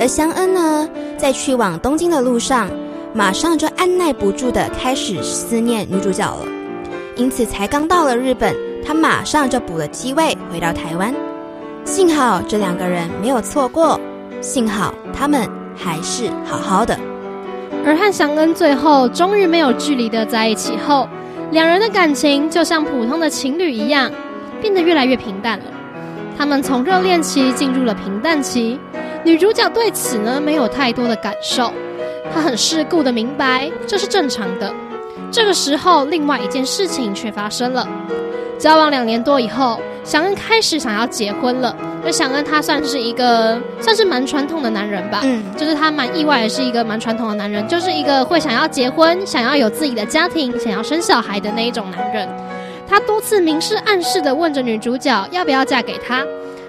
[0.00, 0.88] 而香恩呢，
[1.18, 2.70] 在去往东京的路上，
[3.12, 6.46] 马上就按耐不住的开始思念女主角了，
[7.16, 11.14] 因此才刚到了日本，他马上就补了机位回到台湾。
[11.84, 14.00] 幸好这两个人没有错过，
[14.40, 16.98] 幸好他们还是好好的。
[17.84, 21.06] 而和祥恩最后终于没有距离的在一起后，
[21.50, 24.10] 两人的感情就像普通的情侣一样，
[24.62, 25.64] 变得越来越平淡了。
[26.36, 28.80] 他们从热恋期进入了平淡期，
[29.22, 31.70] 女主角对此呢没有太多的感受，
[32.32, 34.72] 她很世故的明白这是正常的。
[35.30, 37.86] 这个时候，另外一件事情却发生了。
[38.58, 41.74] 交往两年多以后，祥恩开始想要结婚了。
[42.04, 52.28] 那祥恩他算是一个算是蛮传统的男人吧，嗯，就是他蛮意外的是一个蛮传统的男人，就是一个会想要结婚、想要有自己的家庭、想要生小孩的那一种男人。
[52.86, 56.22] 他多次明示暗示的问着女主角要不要嫁给他，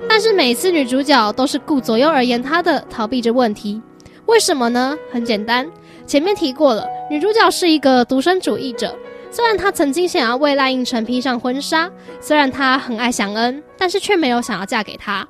[0.08, 3.82] 但是每次女主角都是顾左右而言他的，逃避着问题。
[4.28, 4.98] 为什么呢？
[5.12, 5.67] 很简单，
[6.08, 8.95] 前面提过了，女主角是一个独身主义者。
[9.36, 15.28] 虽然她曾经想要为赖应成披上婚纱，虽然她很爱祥恩，但是却没有想要嫁给他。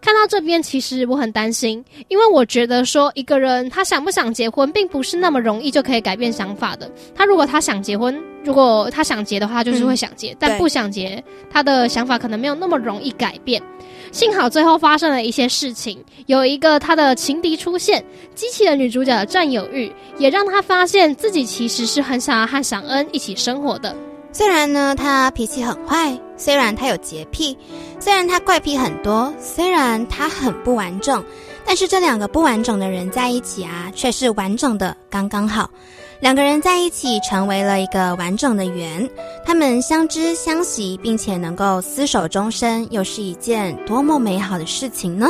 [0.00, 6.88] 看到这边，其实我很担心，因为我觉得说一个人他想不想结婚，并不是那么容易就可以改变想法的。
[7.16, 13.62] 他如果他想结婚，如果他想结的话，就是会想结；但不想结，他的想法可能没有那么容易改变。
[14.10, 18.02] 幸好最后发生了一些事情，有一个他的情敌出现，
[18.34, 23.94] 激起了女主角的占有欲，也让她发现自己其实是很想要和祥恩一起生活的。
[24.32, 27.56] 虽然呢，他脾气很坏，虽然他有洁癖，
[27.98, 31.22] 虽然他怪癖很多，虽然他很不完整，
[31.66, 35.68] 但是这两个不完整的人在一起啊，却是完整的刚刚好。
[36.20, 39.08] 两个人在一起成为了一个完整的圆，
[39.44, 45.28] 他们相知相惜，并且能够厮守终身，又是一件多么美好的事情呢？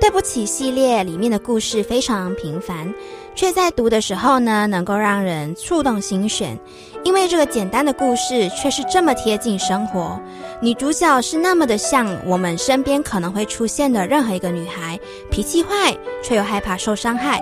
[0.00, 2.92] 对不起，系列里面的故事非常平凡，
[3.36, 6.58] 却在读的时候呢，能够让人触动心弦。
[7.04, 10.20] 因为这个简单的故事却是这么贴近生活，
[10.60, 14.98] 女主角是那么的像我们身边可能会出现的任何一个女孩，
[15.30, 17.40] 脾气坏却又害怕受伤害。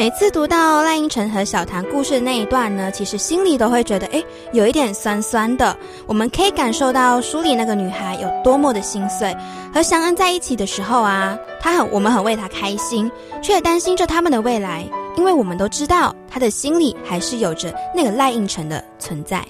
[0.00, 5.76] 每次读到赖英成和小谭故事的那一段呢，其实心里都会觉得，诶，有一点酸酸的。
[6.06, 9.36] 我们可以感受到书里那个女孩有多么的心碎。
[9.70, 19.44] 和祥恩在一起的时候啊，她很，我们很为她开心，却也担心着他们的未来，因为我们都知道她的心里还是有着那个赖应成的存在。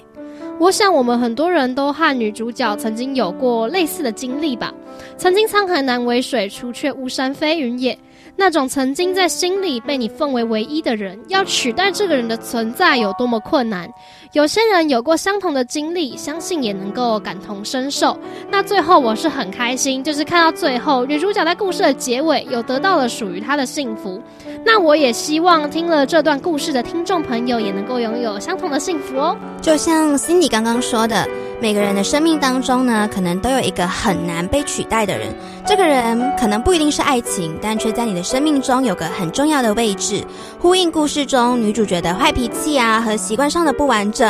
[0.59, 4.73] 我想，我们很多人都和女主角曾经有过类似的经历吧。
[5.17, 7.97] 曾经沧海难为水，除却巫山非云也。
[8.41, 13.87] 那种曾经在心里被你奉为唯一的人，要取代这个人的存在有多么困难？
[14.33, 18.17] 有些人有过相同的经历，相信也能够感同身受。
[18.49, 24.21] 那最后我是很开心，就是看到最后女主角在故事的结尾有得到了属于她的幸福。
[24.63, 29.35] 那我也希望听了这段故事的听众朋友也能够拥有相同的幸福哦。
[29.61, 31.27] 就像 Cindy 刚刚说的，
[31.59, 35.27] 每个人的生命当中呢，可能都有一个很难被取代的人。
[35.65, 40.23] 这个人可能不一定是爱情，但却在你的生命中有个很重要的位置，
[40.57, 44.20] 呼应故事中女主角的坏脾气啊和习惯上的不完整。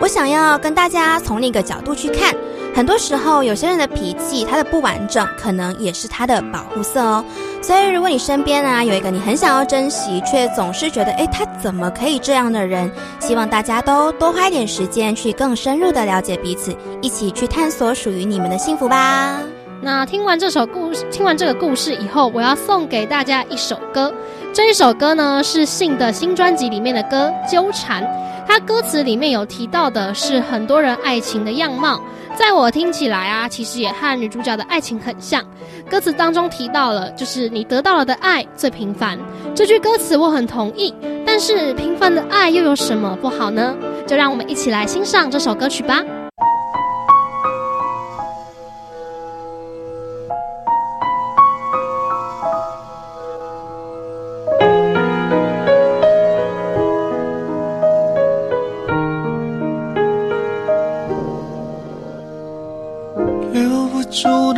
[0.00, 2.34] 我想要跟大家从另一个角度去看，
[2.74, 7.24] 很多时候有些人的脾气，他的不完整，可能也是他的保护色哦。
[7.60, 19.40] 所以，如果你身边啊有一个你很想要珍惜，却总是觉得诶他怎么可以这样的人，希望大家都多花一点时间去更深入的了解彼此，一起去探索属于你们的幸福吧。
[19.80, 24.12] 那听完这首故事，听完这个故事以后，我要送给大家一首歌。
[24.52, 28.02] 这一首歌呢是信的新专辑里面的歌《纠缠》，
[28.48, 32.00] 它歌词里面有提到的是很多人爱情的样貌，
[32.34, 35.44] 在我听起来啊，其实也和女主角的爱情很像。
[35.88, 39.18] 歌词当中提到了，就是你得到了的爱最平凡。
[39.54, 40.94] 这句歌词我很同意，
[41.26, 43.76] 但是平凡的爱又有什么不好呢？
[44.06, 46.02] 就让我们一起来欣赏这首歌曲吧。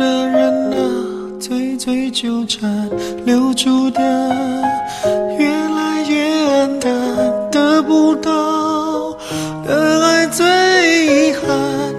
[0.01, 0.77] 的人啊，
[1.39, 2.89] 最最纠缠，
[3.23, 4.01] 留住的
[5.37, 6.91] 越来越黯淡，
[7.51, 9.15] 得不到
[9.63, 10.43] 的爱最
[11.05, 11.93] 遗憾，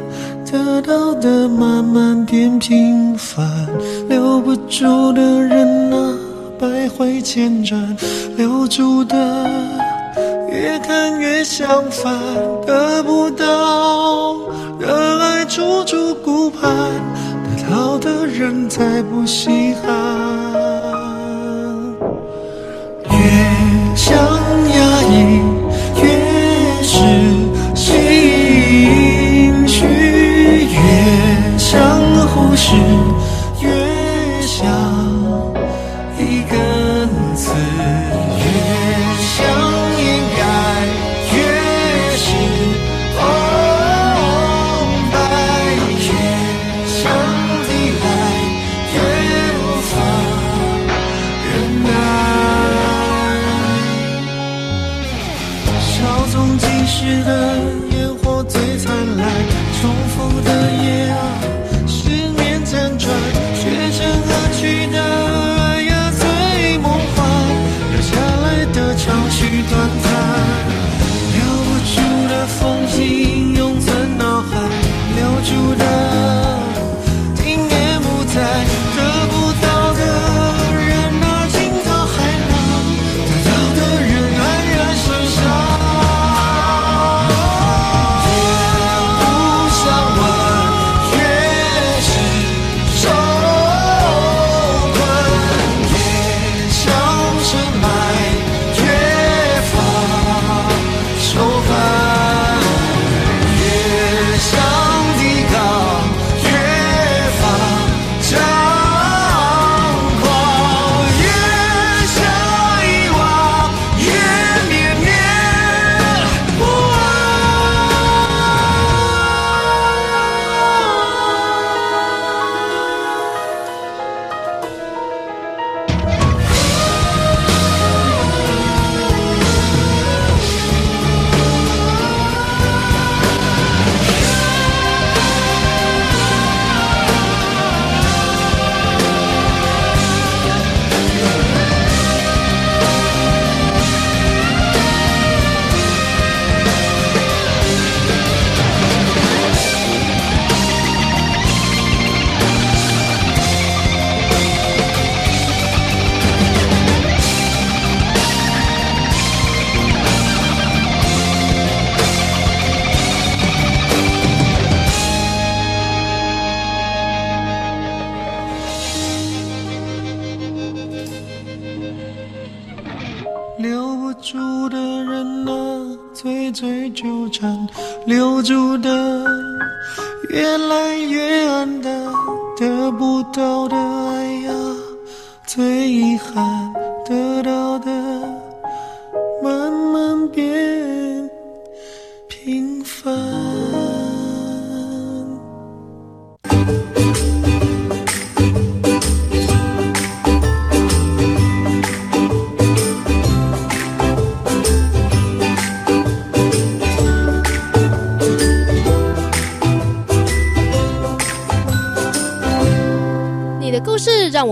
[0.51, 3.49] 得到的慢慢变平凡。
[4.09, 6.19] 留不住的人啊，
[6.59, 7.97] 百回千转，
[8.37, 9.17] 留住的。
[10.51, 12.13] 越看越相反，
[12.67, 14.37] 得不到
[14.81, 16.71] 的爱处处顾盼，
[17.73, 20.72] 老的人才不稀罕。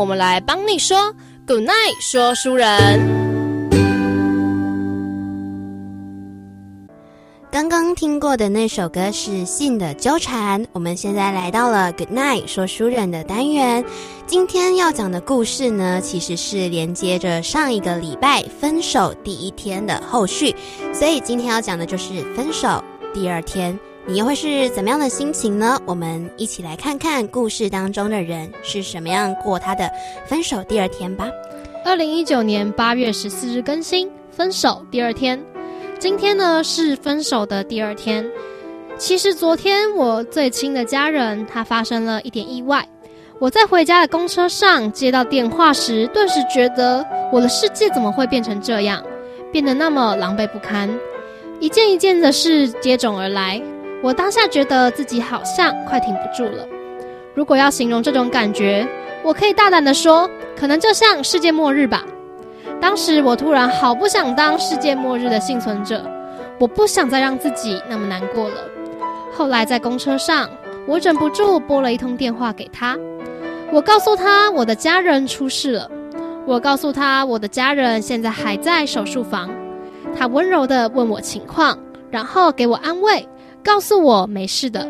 [0.01, 1.15] 我们来帮你说。
[1.47, 2.67] Good night，说书人。
[7.51, 13.85] 刚刚听过的那首歌是《信的纠缠》，我们现在来到了 Good Night 说书人的单元。
[14.27, 20.57] 今天要讲的故事呢，其实是连接着上一个礼拜分手第一天的后续，
[20.95, 22.83] 所以今天要讲的就是分手
[23.13, 25.79] 第二天，你又会是怎么样的心情呢？
[25.85, 29.89] 我们一起来看看故事当中的人是什么样过他的
[30.27, 31.29] 分手第二天吧。
[31.85, 35.41] 二零一九年八月十四日更新，分手第二天。
[35.99, 38.27] 今天呢是分手的第二天。
[38.99, 42.87] 其实昨天我最亲的家人他发生了一点意外。
[43.39, 49.03] 我在回家的公车上接到电话时，顿时觉得我的世界怎么会变成这样，
[49.53, 50.91] 变得那么狼狈不堪。
[51.61, 53.63] 一件一件的事接踵而来，
[54.03, 56.67] 我当下觉得自己好像快挺不住了。
[57.35, 58.87] 如果要形容这种感觉，
[59.23, 62.05] 我可以大胆的说，可能就像世界末日吧。
[62.81, 66.03] 当时我突然好不想当世界末日的幸存者，
[66.59, 68.55] 我不想再让自己那么难过了。
[69.33, 70.49] 后来在公车上，
[70.87, 72.97] 我忍不住拨了一通电话给他，
[73.71, 75.91] 我告诉他我的家人出事了，
[76.47, 79.51] 我告诉他我的家人现在还在手术房。
[80.17, 81.79] 他温柔地问我情况，
[82.11, 83.29] 然后给我安慰，
[83.65, 84.89] 告诉我没事的。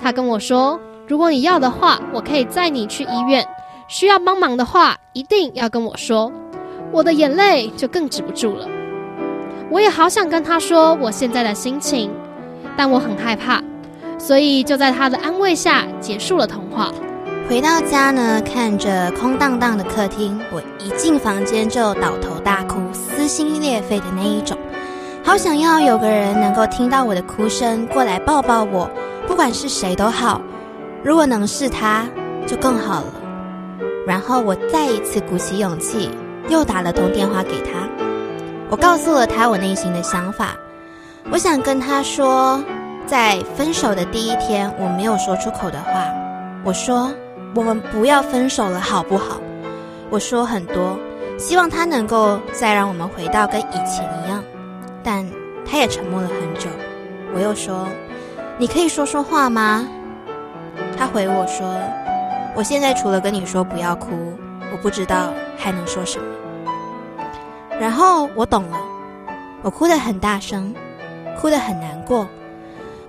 [0.00, 3.46] 他跟我说，如果你要的话，我可以载你去医院。
[3.88, 6.32] 需要帮忙的话，一定要跟我说。
[6.90, 8.66] 我的眼泪就更止不住了。
[9.70, 12.10] 我也好想跟他说我现在的心情，
[12.76, 13.62] 但我很害怕，
[14.18, 16.92] 所以就在他的安慰下结束了通话。
[17.48, 24.56] 回到家呢，看着空荡荡的客厅，我一进房间就倒头大哭，撕心裂肺的那一种。
[25.24, 28.90] 好想要有个人能够听到我的哭声，过来抱抱我，
[29.26, 30.40] 不管是谁都好。
[31.04, 32.04] 如果能是他，
[32.46, 33.14] 就更好了。
[34.04, 36.10] 然后我再一次鼓起勇气，
[36.48, 37.88] 又打了通电话给他。
[38.68, 40.56] 我告诉了他我内心的想法，
[41.30, 42.62] 我想跟他说，
[43.06, 46.04] 在分手的第一天我没有说出口的话。
[46.64, 47.12] 我说
[47.54, 49.40] 我们不要分手了，好不好？
[50.10, 50.98] 我说很多，
[51.38, 54.42] 希望他能够再让我们回到跟以前一样。
[55.02, 55.26] 但
[55.64, 56.68] 他也沉默了很久。
[57.34, 57.86] 我又说，
[58.58, 59.86] 你可以说说话吗？
[60.96, 61.74] 他回我说，
[62.54, 64.34] 我现在除了跟你说不要哭，
[64.70, 66.24] 我不知道还能说什么。
[67.80, 68.78] 然后我懂了，
[69.62, 70.74] 我哭得很大声，
[71.40, 72.26] 哭得很难过。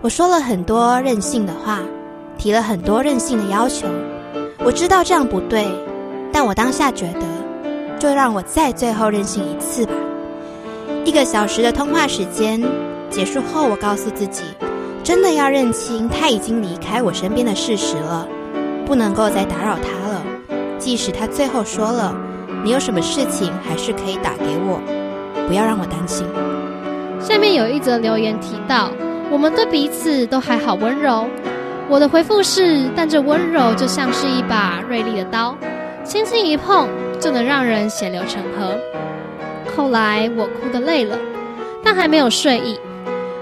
[0.01, 1.79] 我说了很多任性的话，
[2.37, 3.87] 提了很多任性的要求。
[4.65, 5.67] 我知道这样不对，
[6.31, 9.93] 但我当下觉得，就让我再最后任性一次吧。
[11.05, 12.61] 一个小时的通话时间
[13.09, 14.43] 结束后，我告诉自己，
[15.03, 18.27] 真的要认清他已经离开我身边的事实了，
[18.85, 20.21] 不能够再打扰他了。
[20.79, 22.15] 即使他最后说了。
[22.65, 24.79] 你有什么事情还是可以打给我，
[25.49, 26.25] 不要让我担心。
[27.19, 28.89] 下面有一则留言提到，
[29.29, 31.25] 我们对彼此都还好温柔。
[31.89, 35.57] 我的回复是，但这温柔就像是一把锐利的刀，
[36.05, 36.87] 轻轻一碰
[37.19, 38.77] 就能让人血流成河。
[39.75, 41.17] 后来我哭得累了，
[41.83, 42.79] 但还没有睡意。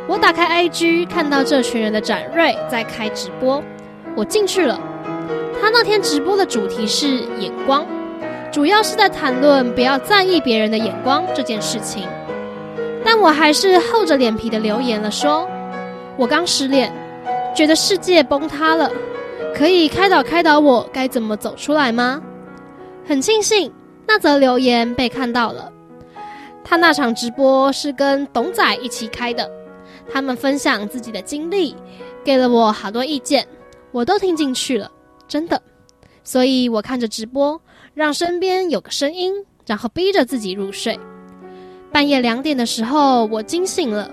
[0.08, 3.64] 我打开 IG，看到这群人的展瑞在开直播，
[4.16, 4.80] 我进去了。
[5.62, 7.08] 他那天直播的主题是
[7.40, 7.86] 眼光。
[8.52, 12.06] 主要是在谈论不要在意别人的眼光这件事情，
[13.02, 15.48] 但我还是厚着脸皮的留言了，说
[16.18, 16.92] ：“我刚失恋，
[17.56, 18.92] 觉得世界崩塌了，
[19.56, 22.22] 可以开导开导我该怎么走出来吗？”
[23.08, 23.72] 很庆幸
[24.06, 25.72] 那则留言被看到了。
[26.64, 29.50] 他那场直播是跟董仔一起开的，
[30.12, 31.76] 他们分享自己的经历，
[32.24, 33.48] 给了我好多意见，
[33.92, 34.92] 我都听进去了，
[35.28, 35.62] 真的。
[36.24, 37.62] 所以我看着直播。
[37.94, 39.34] 让身边有个声音，
[39.68, 40.98] 然后逼着自己入睡。
[41.92, 44.10] 半夜两点的时候，我惊醒了，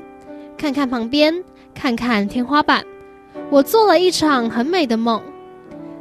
[0.56, 1.44] 看看旁边，
[1.76, 2.84] 看看天花板，
[3.50, 5.22] 我做了一场很美的梦。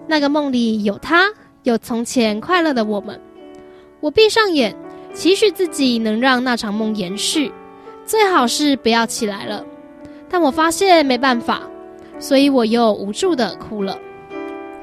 [0.08, 1.30] 那个梦里有他，
[1.62, 3.22] 有从前快乐的我们。
[4.00, 4.76] 我闭上眼，
[5.18, 7.51] 期许自己能让那场梦延续，
[8.05, 9.65] 最好是不要起来了。
[10.30, 11.63] 但我发现没办法，
[12.20, 13.97] 所以我又无助的哭了。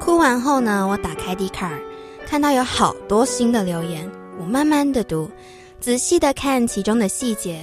[0.01, 1.80] 哭完后呢，我打开 d 卡尔。
[2.26, 4.11] 看到有好多新的留言，
[4.41, 5.30] 我慢慢的读，
[5.78, 7.61] 仔细的看其中的细节，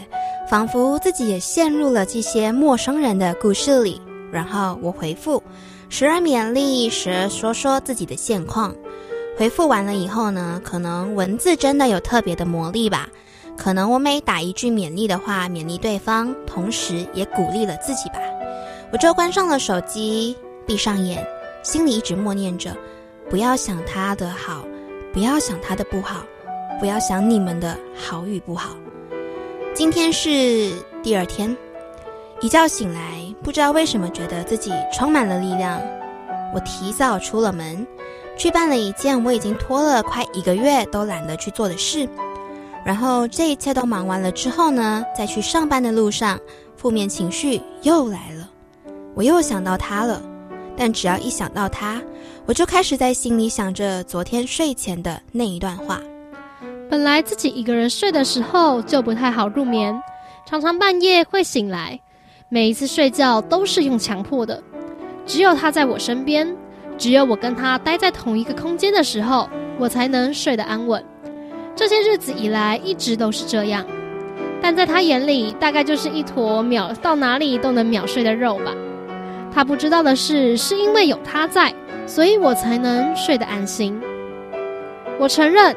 [0.49, 3.99] 仿佛自己也陷入了这些陌生人的故事里。
[4.31, 5.43] 然后我回复，
[5.89, 8.73] 时而勉励，时而说说自己的现况。
[9.37, 13.09] 回复完了以后呢，可能文字真的有特别的魔力吧。
[13.57, 18.19] 可能我每打一句勉励的话，勉励对方，同时也鼓励了自己吧。
[18.91, 21.25] 我就关上了手机，闭上眼，
[21.63, 22.75] 心里一直默念着。
[23.29, 24.65] 不要想他的好，
[25.13, 26.23] 不要想他的不好，
[26.79, 28.75] 不要想你们的好与不好。
[29.73, 30.71] 今天是
[31.01, 31.55] 第二天，
[32.41, 35.81] 一觉醒来，不知道为什么觉得自己充满了力量。
[36.53, 37.87] 我提早出了门，
[38.37, 42.07] 去办了一件我已经拖了快一个月都懒得去做的事。
[42.83, 46.39] 然后这一切都忙完了之后呢，在去上班的路上，
[46.75, 48.49] 负面情绪又来了，
[49.13, 50.21] 我又想到他了。
[50.75, 52.01] 但只要一想到他，
[52.47, 56.01] 我就开始在心里想着昨天睡前的那一段话。
[56.89, 60.01] 本来自己一个人睡的时候就不太好入眠，
[60.45, 61.99] 常常半夜会醒来。
[62.49, 64.61] 每一次睡觉都是用强迫的，
[65.25, 66.53] 只有他在我身边，
[66.97, 71.03] 只有我跟他待在同一个空间的时候，我才能睡得安稳。
[71.75, 73.85] 这些日子以来一直都是这样，
[74.61, 78.73] 但在他眼里，大概就是一坨秒到哪里都能秒睡的肉吧。
[79.53, 81.73] 他不知道的是，是因为有他在，
[82.05, 83.99] 所以我才能睡得安心。
[85.19, 85.75] 我承认，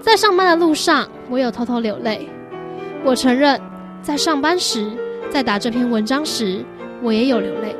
[0.00, 2.28] 在上班的路上，我有偷偷流泪。
[3.04, 3.60] 我承认，
[4.02, 4.90] 在上班时，
[5.30, 6.64] 在打这篇文章时，
[7.02, 7.74] 我也有流泪。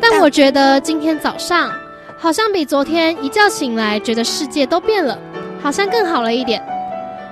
[0.00, 1.70] 但我觉得今天早上，
[2.16, 5.18] 好像比昨天一觉醒来觉得世界都变了，
[5.62, 6.62] 好像更好了一点。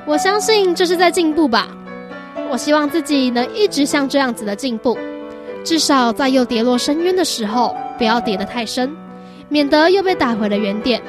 [0.07, 1.69] 我相信这是在进步吧。
[2.51, 4.99] 我希望自己能一直像这样子的进步。
[5.65, 8.95] 至少在又跌落深渊的时候，不要跌得太深，
[9.49, 11.01] 免得又被打回了原点。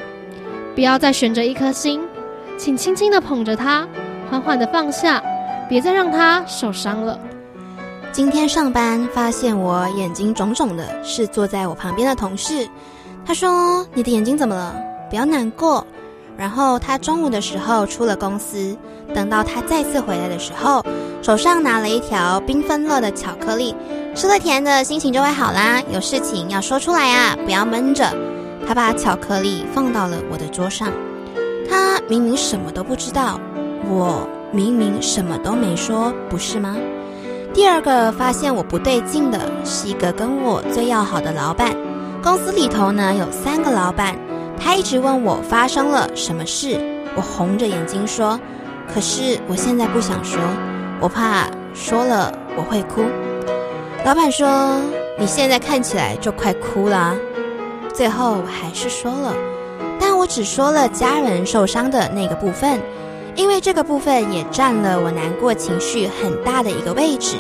[0.74, 2.02] 不要再悬着一颗心，
[2.58, 3.86] 请轻轻地捧着它，
[4.30, 5.22] 缓缓地放下，
[5.68, 7.20] 别再让它受伤了。
[8.16, 12.66] 今天上班发现我眼睛肿肿的，是坐在我旁边的同事。
[13.26, 14.74] 他说：“你的眼睛怎么了？
[15.10, 15.86] 不要难过。”
[16.38, 18.74] 然后他中午的时候出了公司，
[19.14, 20.82] 等到他再次回来的时候，
[21.22, 23.76] 手上拿了一条缤纷乐的巧克力，
[24.16, 25.82] 吃了甜的，心情就会好啦。
[25.92, 28.10] 有事情要说出来啊，不要闷着。
[28.66, 30.90] 他把巧克力放到了我的桌上。
[31.70, 33.38] 他明明什么都不知道，
[33.90, 36.78] 我明明什么都没说，不是吗？
[37.56, 41.74] 第二个发现我不对劲的是一个跟我最要好的老板。
[42.22, 44.14] 公司里头呢有三个老板，
[44.60, 46.78] 他一直问我发生了什么事。
[47.16, 48.38] 我红着眼睛说
[48.94, 50.38] ：“可是我现在不想说，
[51.00, 53.06] 我怕说了我会哭。”
[54.04, 54.82] 老板说
[55.18, 57.16] ：“你现在看起来就快哭了。”
[57.96, 59.34] 最后我还是说了，
[59.98, 62.82] 但我只说了家人受伤的那个部分，
[63.36, 67.36] 因为这个部分也占了我难过情绪很大的一个位置。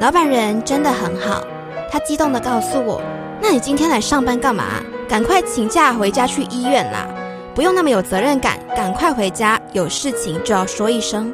[0.00, 1.44] 老板人真的很好，
[1.90, 3.00] 他激动地告诉我
[3.40, 4.82] ：“那你今天来上班干嘛？
[5.08, 7.06] 赶快请假回家去医院啦！
[7.54, 11.32] 不用那么有责任感，赶快回家，有事情就要说一声。”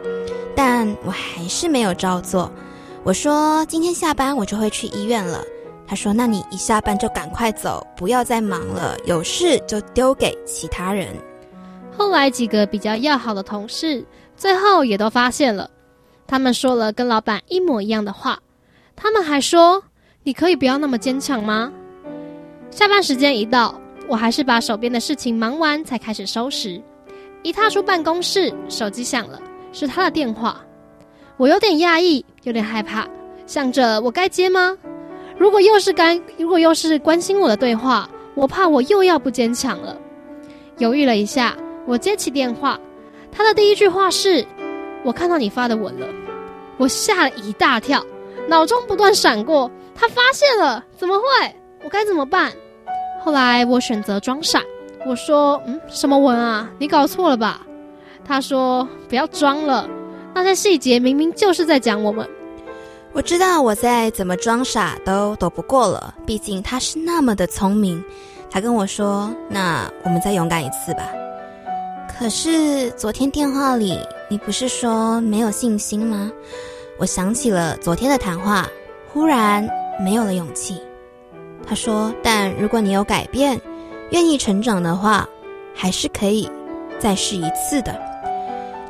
[0.57, 2.51] 但我还是没有照做。
[3.05, 5.41] 我说：“今天下班我就会去医院了。”
[5.87, 11.07] 他说：“那你一下班就赶快走，不要再忙了，有事就丢给其他人。”
[11.99, 14.05] 后来几个比较要好的同事，
[14.37, 15.69] 最后也都发现了，
[16.29, 18.39] 他们说了跟老板一模一样的话。
[18.95, 19.83] 他们还说
[20.23, 21.73] ：“你可以不要那么坚强吗？”
[22.71, 23.75] 下班时间一到，
[24.07, 26.81] 我还是把手边的事情忙完才开始收拾。
[27.43, 29.41] 一踏出办公室，手机响了，
[29.73, 30.61] 是他的电话。
[31.37, 33.09] 我有点讶异，有点害怕，
[33.45, 34.79] 想着我该接吗？
[35.37, 39.97] 如果又是干，如果又是关心我的对话，我怕我又要不坚强了。
[40.79, 41.57] 犹豫了一下，
[41.89, 42.79] 我接起电话。
[43.33, 44.47] 他的第一句话是
[45.03, 46.07] ：“我看到你发的文了。”
[46.77, 48.05] 我吓了一大跳，
[48.47, 51.25] 脑中不断闪过：他发现了，怎么会？
[51.83, 52.53] 我该怎么办？
[53.21, 54.63] 后来我选择装傻，
[55.07, 56.71] 我说：“嗯，什么文啊？
[56.79, 57.67] 你搞错了吧？”
[58.25, 59.89] 他说：“不要装了，
[60.35, 62.29] 那些细节明明就是在讲我们。”
[63.13, 68.03] 我知道我再怎么装傻都躲不过了，毕竟他是那么的聪明。
[68.51, 71.03] 他跟我说：“那我们再勇敢一次吧。”
[72.19, 73.97] 可是昨天电话里
[74.29, 76.33] 你不是说没有信心吗？
[76.99, 78.69] 我想起了昨天的谈话，
[79.13, 79.67] 忽然
[80.01, 80.83] 没有了勇气。
[81.65, 83.61] 他说：“但如果你有改变，
[84.11, 85.29] 愿意成长的话，
[85.73, 86.51] 还是可以
[86.99, 87.97] 再试一次的。”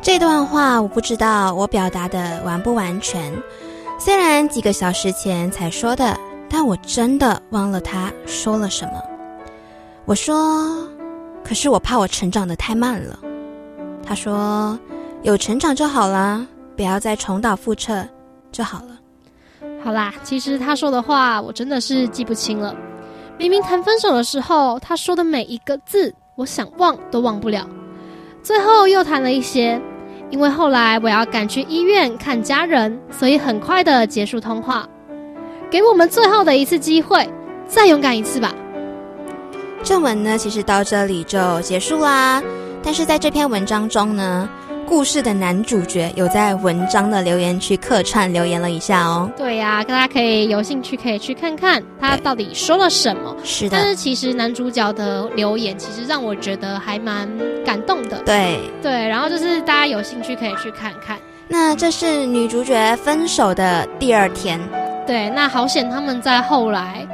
[0.00, 3.30] 这段话我不知道我表达的完不完全。
[3.98, 6.18] 虽然几个小时前才说的，
[6.48, 9.02] 但我真的忘了他说了什么。
[10.06, 10.88] 我说
[11.48, 13.18] ：“可是我怕我成长的太慢了。”
[14.04, 14.78] 他说
[15.22, 16.46] ：“有成长就好啦，
[16.76, 18.06] 不要再重蹈覆辙
[18.52, 18.98] 就好了。”
[19.82, 22.76] 好啦，其实他说的话我真的是记不清了。
[23.38, 27.66] 明明谈分手的时候他说的每一个字，我想忘都忘不了。
[28.42, 29.80] 最后又谈了一些。
[30.30, 34.86] 因为后来我要赶去医院看家人，所以很快的结束通话，
[35.70, 37.26] 给我们最后的一次机会，
[37.66, 38.54] 再勇敢一次吧。
[39.82, 42.42] 正文呢，其实到这里就结束啦。
[42.82, 44.48] 但是在这篇文章中呢。
[44.88, 49.30] 故事的男主角有在文章的留言区客串留言了一下哦。
[49.36, 53.36] 对呀，大家可以有兴趣可以去看看他到底说了什么。
[53.44, 57.28] 是的，但是其实男主角的留言其实让我觉得还蛮
[57.66, 58.22] 感动的。
[58.24, 61.18] 对对，然后就是大家有兴趣可以去看看。
[61.48, 64.58] 那这是女主角分手的第二天。
[65.06, 67.06] 对，那好险他们在后来。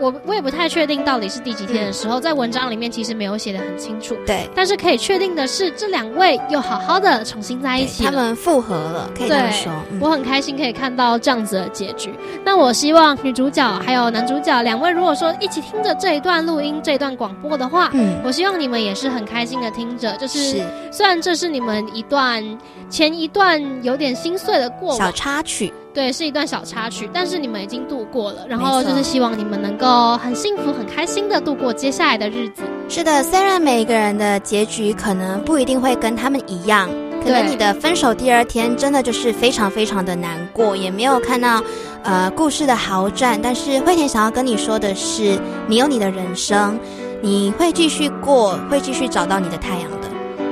[0.00, 4.16] 我我也不太确定到底是第几天的时候，在文章里面其实没有写的很清楚。
[4.26, 9.72] 对，但是可以确定的是，这两位又好好的重新在一起，他们复合了，可以这么说。
[10.00, 12.12] 我很开心可以看到这样子的结局。
[12.44, 20.16] 那我希望女主角还有男主角两位，如果说一起听着这一段录音、这一段广播的话，嗯，我希望你们也是很开心的听着。
[20.16, 22.42] 就是虽然这是你们一段
[22.90, 25.72] 前一段有点心碎的过往小插曲。
[25.94, 32.62] 对，是一段小插曲，但是你们已经度过了，然后就是希望你们能够很幸福、很开心的度过接下来的日子。
[32.88, 36.88] 是的，虽然每一个人的结局可能不一定会跟他们一样，
[37.22, 41.62] 可能你的分手第二天真的就是非常非常的难过，也没有看到
[42.04, 43.38] 呃故事的好转。
[43.42, 46.78] 但是惠田想要跟你说的是，你有你的人生，
[47.20, 49.90] 你会继续过，会继续找到你的太阳。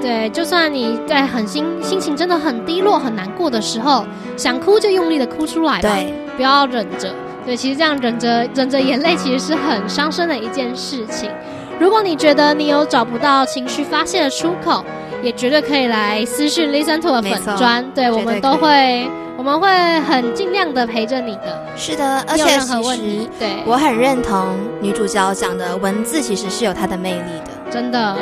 [0.00, 4.04] 对，就算你在很心心情真的很低落、很难过的时候，
[4.36, 5.96] 想哭就用力的哭出来吧，
[6.36, 7.14] 不要忍着。
[7.44, 11.30] 对，其实这样忍着忍着眼泪，其实是很伤身的一件事情。
[11.78, 14.84] 如果你觉得你有找不到情绪发泄的出口，
[15.22, 19.68] 也绝对可以来私讯 Listen to 的粉砖，对我们都会，我们会
[20.00, 21.62] 很尽量的陪着你的。
[21.76, 28.16] 是的，而且其实对我很认同女主角讲的文字，其实是有它的魅力的，真的。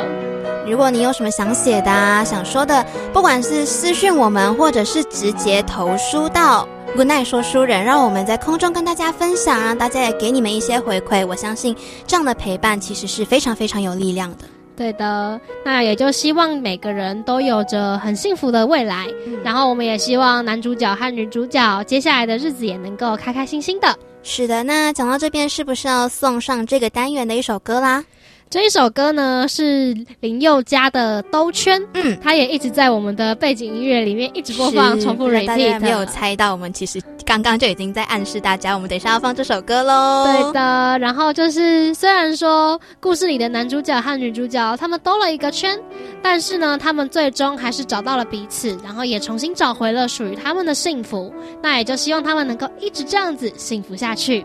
[0.69, 11.25] 如果你有什么想写的、啊、想说的，不管是私讯我们，或者是直接投书到 Good night 说书人，让我们在空中跟大家分享，让大家也给你们一些回馈。
[11.25, 14.45] 我相信这样的陪伴其实是非常非常有力量的。
[14.77, 19.07] 对的，那也就希望每个人都有着很幸福的未来。
[19.43, 23.93] 然后我们也希望男主角和女主角接下来的日子也能够开开心心的。
[24.21, 28.03] 是的，那讲到这边，是不是要送上这个单元的一首歌啦？
[28.49, 35.73] 这一首歌呢是林宥嘉的《兜圈》，嗯，他也一直在我们的背景音乐里面一直播放，重复 repeat。
[35.73, 36.51] 有没有猜到？
[36.51, 40.25] 我们其实刚刚就已经在暗示大家，我们等一下要放这首歌喽。
[40.25, 45.79] 对的，然后就是虽然说故事里的男主角和女主角他们兜了一个圈，
[46.19, 51.31] 但是呢，他们最终还是找到了彼此，然后也重新找回了属于他们的幸福。
[51.61, 54.43] 那也就希望他们能够一直这样子幸福下去。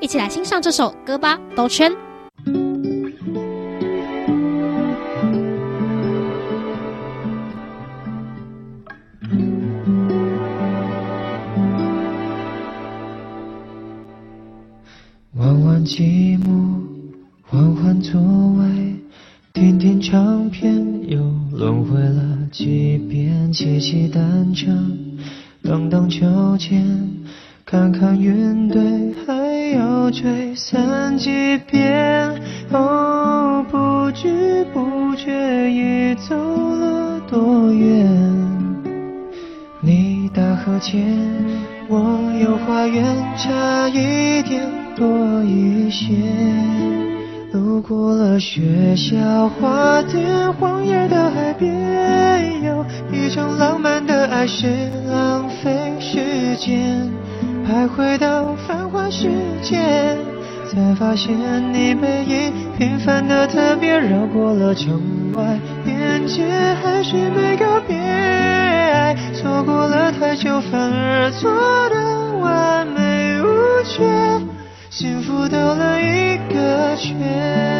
[0.00, 1.90] 一起来欣赏这首歌吧，《兜圈》。
[15.38, 16.82] 弯弯积木，
[17.42, 18.96] 缓缓座位，
[19.52, 21.20] 听听唱片，又
[21.56, 24.66] 轮回了几遍，骑骑单车，
[25.62, 26.26] 荡荡秋
[26.58, 26.84] 千，
[27.64, 28.82] 看看云堆，
[29.24, 31.30] 还要追散几
[31.70, 32.34] 遍。
[32.72, 38.10] 哦，不知不觉已走了多远？
[39.80, 41.16] 你大河前，
[41.88, 41.96] 我
[42.42, 43.04] 有花园，
[43.36, 46.16] 差一点多一些。
[47.52, 54.66] 路过了学校花店，荒野的海边，有一种浪漫的爱是
[55.08, 57.08] 浪费时间，
[57.64, 59.30] 徘徊到繁华世
[59.62, 59.78] 界，
[60.70, 61.32] 才发现
[61.72, 65.00] 你背影平凡的特别，绕过了城
[65.34, 66.44] 外边界，
[66.82, 67.96] 还是没告别。
[67.96, 71.50] 爱错过了太久，反而错
[74.98, 77.77] 幸福兜了一个圈。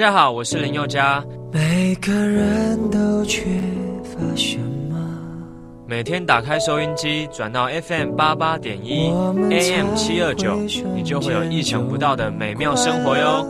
[0.00, 1.22] 家好，我是林宥嘉。
[1.52, 3.44] 每个人都缺
[4.02, 4.56] 乏什
[4.88, 4.96] 么？
[5.86, 9.10] 每天打开收音机，转到 FM 八八点一
[9.50, 10.56] AM 七二九，
[10.94, 13.46] 你就会有意想不到的美妙生活哟。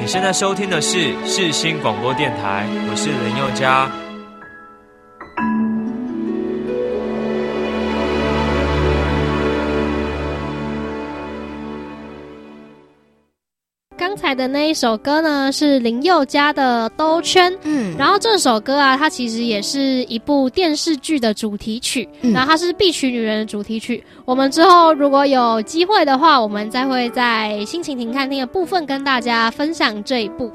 [0.00, 3.88] 你现在收听的是世新广播电台，我是林宥嘉。
[14.34, 17.52] 的那一首歌呢，是林宥嘉的《兜圈》。
[17.62, 24.02] 嗯，然后这首歌啊，它其实也是一部电视剧的主题曲，嗯然后它是《必娶女人》的主题曲。
[24.24, 30.50] 我们之后如果有机会的话，我们再会在心情停看听的部分跟大家分享这一部。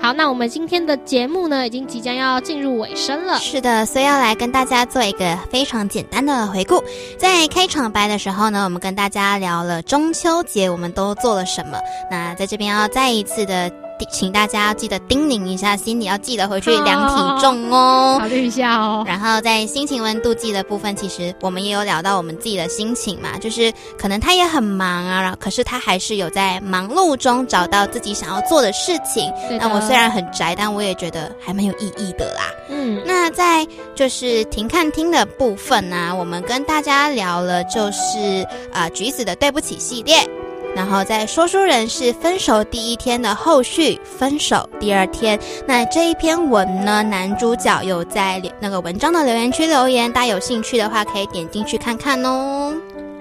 [0.00, 3.38] 好，那我们今天的节目呢，已经即将要进入尾声了。
[3.38, 6.82] 是的，所以要来跟大家做一个非常简单的回顾。
[7.18, 11.78] 在开场白的时候呢，我们跟大家聊了中秋节我们都做了什么。
[12.10, 13.70] 那在这边要再一次的，
[14.10, 18.16] 请大家要记得叮咛一下，心里要记得回去量体重哦。
[18.18, 19.04] 考虑一下哦。
[19.06, 29.30] 然后在心情温度计的部分，其实我们也有聊到我们自己的心情嘛，就是可能他也很忙啊，然后可是他还是有在忙碌中找到自己想要做的事情。
[29.60, 32.42] 那我虽然很宅，但我也觉得还蛮有意义的啦。
[32.70, 38.42] 嗯，那在就是停看听的部分呢、我们跟大家聊了就是
[38.72, 40.26] 啊、呃橘子的对不起系列。
[40.74, 45.38] 然后在说书人是分手第一天的后续，分手第二天。
[45.66, 52.74] 那这一篇文呢，男主角有在那个文章的留言区留言，大家有兴趣的话可以点进去看看哦。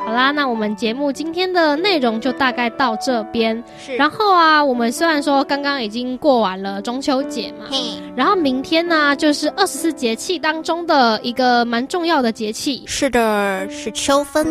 [0.06, 3.62] 好啦，那我们节目今天的内容就大概到这边。
[3.86, 7.78] 是然后啊，我们虽然说刚刚已经过完了中秋节嘛，嘿，
[8.16, 12.84] 然后明天呢就是二十四节气当中的一个蛮重要的节气。
[12.88, 14.46] 是的，是秋分。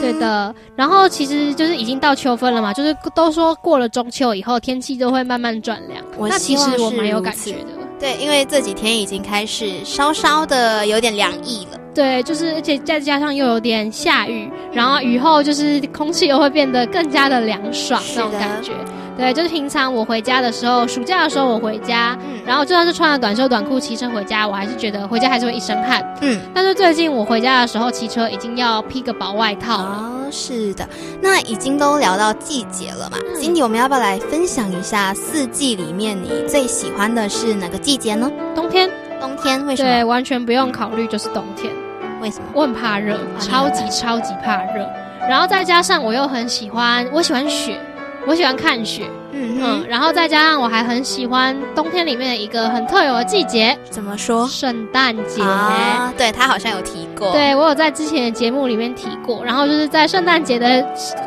[0.00, 6.02] 对，的，然后其实就是已经到秋分了嘛，就是都说过了中秋以后天气就会慢慢转凉。
[6.18, 7.68] 我那其实我蛮有感觉的。
[7.98, 11.80] 对，因为这几天已经开始稍稍的有点凉意了。
[11.96, 18.72] 对，就是而且再加上又有点下雨，然后雨后就是空气又会变得更加的凉爽那种感觉。
[19.16, 26.04] 对，就是平常我回家的时候，暑假的时候我回家，嗯然后就算是穿了短袖短裤骑车回家，我还是觉得回家还是会一身汗。
[26.20, 29.88] 嗯，但是最近我回家的时候骑车已经要披个薄外套了。
[29.88, 30.86] 哦，是的，
[31.22, 33.16] 那已经都聊到季节了嘛。
[33.26, 38.30] 嗯今天我们要不要来分享一下四季里面你最喜欢的是哪个季节呢？
[38.54, 41.72] 冬天冬天为什么对，完全不用考虑就是冬天。
[42.20, 42.44] 为什么？
[42.54, 44.88] 我很怕热，超级超级怕热。
[45.28, 47.80] 然后再加上我又很喜欢，我喜欢雪，
[48.26, 55.42] 我喜欢看雪，嗯嗯，然后再加上我还很喜欢冬天里面的一个很特有的季节怎么说？——圣诞节。
[55.42, 60.86] 啊，对他好像有提过。，对我有在之前的节目里面提过，然后就是在圣诞节的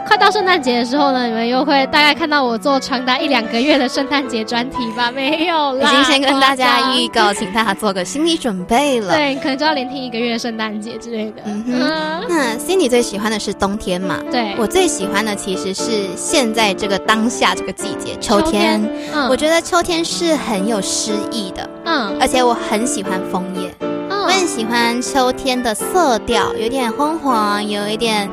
[0.09, 5.11] 快到圣诞节的时候呢，你们又会大概看到我做长达一两个月的圣诞节专题吧？
[5.11, 9.15] 没有啦，已经先跟大家预告，请大家做个心理准备了。
[9.15, 11.43] 对，可能就要连听一个月的圣诞节之类的。
[11.45, 14.17] 嗯哼嗯，那 Cindy 最喜欢的是冬天嘛？
[14.31, 18.49] 对，我最喜欢的其实是现在这个当下这个季节，秋天。
[18.49, 23.71] 秋天嗯我觉得秋天是很有诗意的，嗯而且我很喜欢枫叶。
[24.09, 28.27] 我很嗯喜欢秋天的色调，有点昏黄，有一点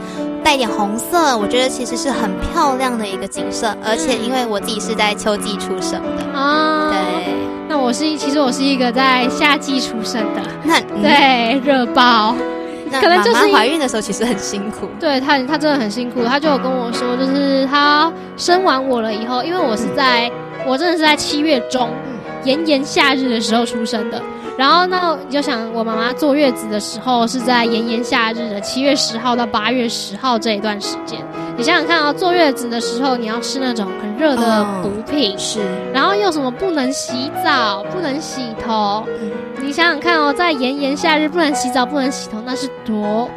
[0.47, 3.77] 带一点红色，我觉得其实是很漂亮的一个景色。
[3.85, 7.35] 而且因为我自己是在秋季出生的，啊，对，
[7.69, 12.37] 那我是其实我是一个在夏季出生的，那嗯对，热爆。
[12.89, 16.25] 那可能就是怀孕的时候其实很辛苦，对他，他真的很辛苦。
[16.25, 20.31] 他就有跟我说，就是他生完我了以后，因为我是在，
[20.65, 21.91] 我真的是在七月中，
[22.45, 24.23] 炎炎夏日的时候出生的。
[24.57, 31.19] 然后那你就想，我妈妈坐月子的时候是在炎炎夏日的七月十号到八月十号这一段时间。
[31.59, 35.61] 你想想看啊、坐月子的时候你要吃那种很热的哦补品，是，
[35.93, 39.31] 然后又什么不能洗澡、不能洗头，嗯
[39.61, 43.29] 你想想看哦，在炎炎夏日不能洗澡、不能洗头，那是多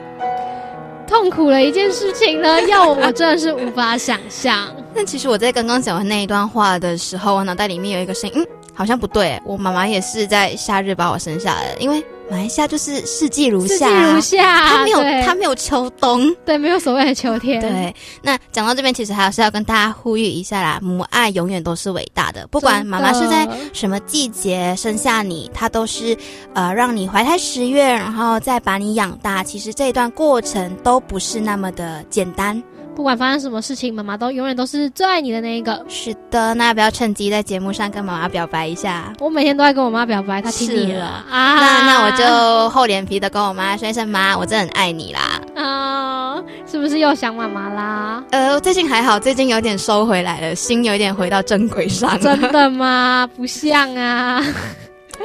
[1.07, 2.61] 痛苦的一件事情呢？
[2.63, 4.67] 要我我真的是无法想象。
[4.93, 8.47] 但其实我在刚刚讲完那一段话的时候，我脑袋里面有一个声音，嗯，
[8.79, 12.01] 好像不对，我妈妈也是在夏日把我生下来的，因为
[12.31, 16.33] 马来西亚就是四季如四季如夏，它没有它没有秋冬。
[16.45, 26.17] 对没有所谓的秋天，对，那讲到这边，其实还是要跟大家呼吁一下啦，母爱永远都是伟大的，不管妈妈是在什么季节生下你，她都是
[26.53, 29.43] 呃让你怀胎十月，然后再把你养大。
[29.43, 32.63] 其实这一段过程都不是那么的简单。
[32.99, 35.81] 不管发生什么事情，妈妈都永远都是最爱你的那一个。
[35.87, 39.13] 是的，那要不要趁机在节目上跟妈妈表白一下？
[39.21, 41.55] 我每天都在跟我妈表白，她听你了是啊啊。
[41.55, 45.39] 那那我就厚脸皮的跟我妈说一声妈，我真的很爱你啦。
[45.55, 48.21] 啊，是不是又想妈妈啦？
[48.31, 52.19] 呃，最近还好，最近有点收回来了，心有点回到正轨上了。
[52.19, 53.25] 真的吗？
[53.33, 54.43] 不像啊。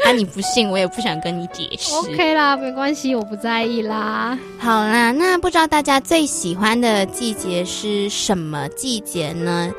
[0.05, 1.95] 啊，你不信，我也不想跟你解释。
[1.95, 4.39] OK 啦，没关系，我不在意啦。
[4.59, 9.73] 好啦，那不知道大家最喜欢的季节是什么季节呢？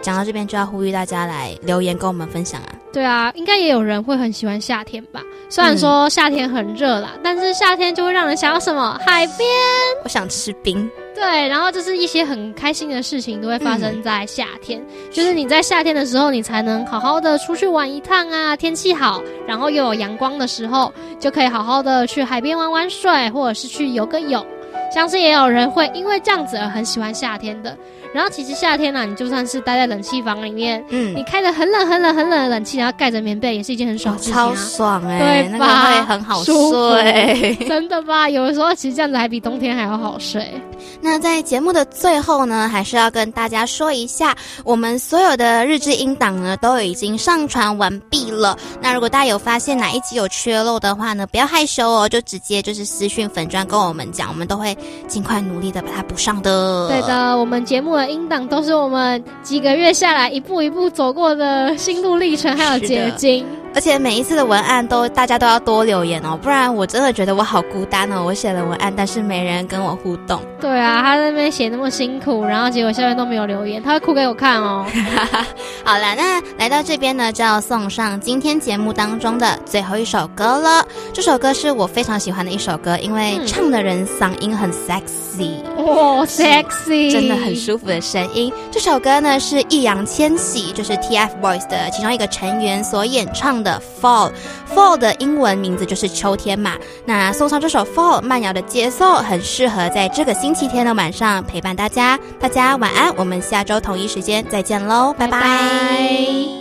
[0.00, 2.68] 讲到这边就要呼吁大家来留言跟我们分享啊。
[2.92, 5.22] 对啊，应该也有人会很喜欢夏天吧？
[5.48, 9.48] 虽然说夏天很热啦，但是夏天就会让人想要什么海边。
[10.02, 14.82] 我想吃冰，对，然后就是一些很开心的事情都会发生在夏天，
[15.12, 24.44] 就是你在夏天的时候，你才能好好的出去玩一趟啊，天气好，然后又有阳光的时候，就可以好好的去海边玩玩水，或者是去游个泳。
[24.92, 27.76] 相信也有人会因为这样子而很喜欢夏天的。
[28.12, 34.54] 然后其实夏天呢、你就算是待在冷气房里面，嗯你，开着很冷很冷很冷的冷气，然后盖着棉被，也是一件很爽的事情超啊。
[34.56, 37.56] 爽哎、那对吧个会很好睡。
[37.68, 38.28] 真的吧？
[38.28, 40.48] 有的时候其实这样子还比冬天还要好睡。
[41.02, 44.34] 那在节目的最后呢，还是要跟大家说一下，
[44.64, 48.56] 我们所有的日志音档呢都已经上传完毕了。
[48.80, 56.88] 那如果大家有发现哪一集有缺漏的话呢，不要害羞哦，就直接就是私讯粉砖跟我们讲，我们都会尽快努力的把它补上的。
[56.88, 57.00] 对。
[57.02, 63.44] 的，我们节目的音档都是我们几个月下来一步一步走过的心路历程，还有结晶。
[63.74, 68.22] 而且每一次的文案都大家都要多留言哦，不然我真的觉得我好孤单哦。
[68.24, 70.40] 我写了文案，但是没人跟我互动。
[70.60, 74.84] 对啊，他在那边写那么辛苦，然后结果下面都没有留言，他会哭给我看哦。
[75.84, 80.86] 好了，那来到这边呢，就要送上今天节目当中的最后一首歌了。
[81.12, 85.52] 这首歌是我非常喜欢的一首歌，因为嗯唱的人嗓音很 sexy。
[85.80, 88.52] 哇，sexy，真的很舒服的声音。
[88.70, 94.30] 这首歌呢是易烊千玺，就是 TFBOYS 的其中一个成员所演唱的《Fall》。
[94.74, 96.76] Fall 的英文名字就是秋天嘛。
[97.04, 102.18] 那送上这首《Fall》慢摇的节奏，很适合在这个星期天的晚上陪伴大家。
[102.38, 105.40] 大家晚安，我们下周同一时间再见喽，拜拜。
[105.40, 106.59] 拜拜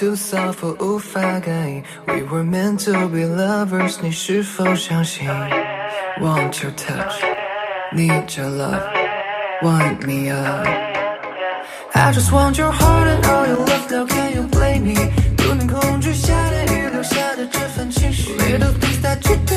[0.00, 5.28] too soft 我无法感应 We were meant to be lovers 你是否相信
[6.20, 7.22] Want your touch
[7.92, 8.82] Need your love
[9.62, 10.66] Wind me up
[11.94, 18.32] I just want your heart and all your love Now can you blame me 不能控制下的雨留下的这份情绪
[18.38, 19.56] Little things that you do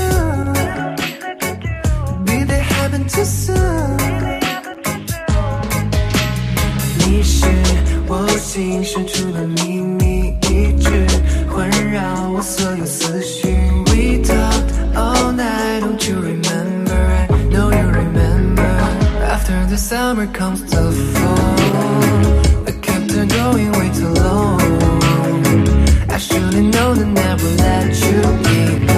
[2.26, 4.00] Be they happen too soon
[7.06, 7.48] 你是
[8.08, 11.08] 我心深处的秘密， 一直
[11.50, 13.48] 环绕我所有思绪。
[13.88, 17.28] We talked all night, don't you remember?
[17.30, 18.70] I know you remember.
[19.36, 21.60] After the summer comes the fall.
[22.68, 24.62] I kept on going way too long.
[26.10, 28.22] I should've known and never let you
[28.58, 28.93] in.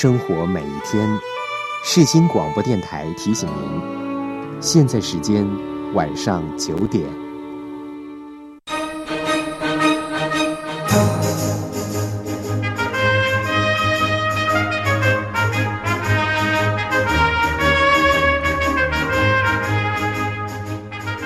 [0.00, 1.08] 生活每一天。
[1.82, 5.44] 市新广播电台提醒您现在时间
[5.92, 7.04] 晚上九点。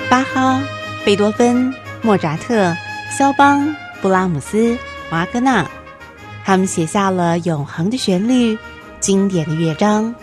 [0.09, 0.59] 巴哈
[1.05, 1.71] 贝多芬
[2.01, 2.75] 莫扎特
[3.15, 4.75] 肖邦布拉姆斯
[5.11, 5.63] 瓦格纳
[6.53, 8.55] 他们写下了永恒的旋律、
[8.99, 10.13] 经典的乐章，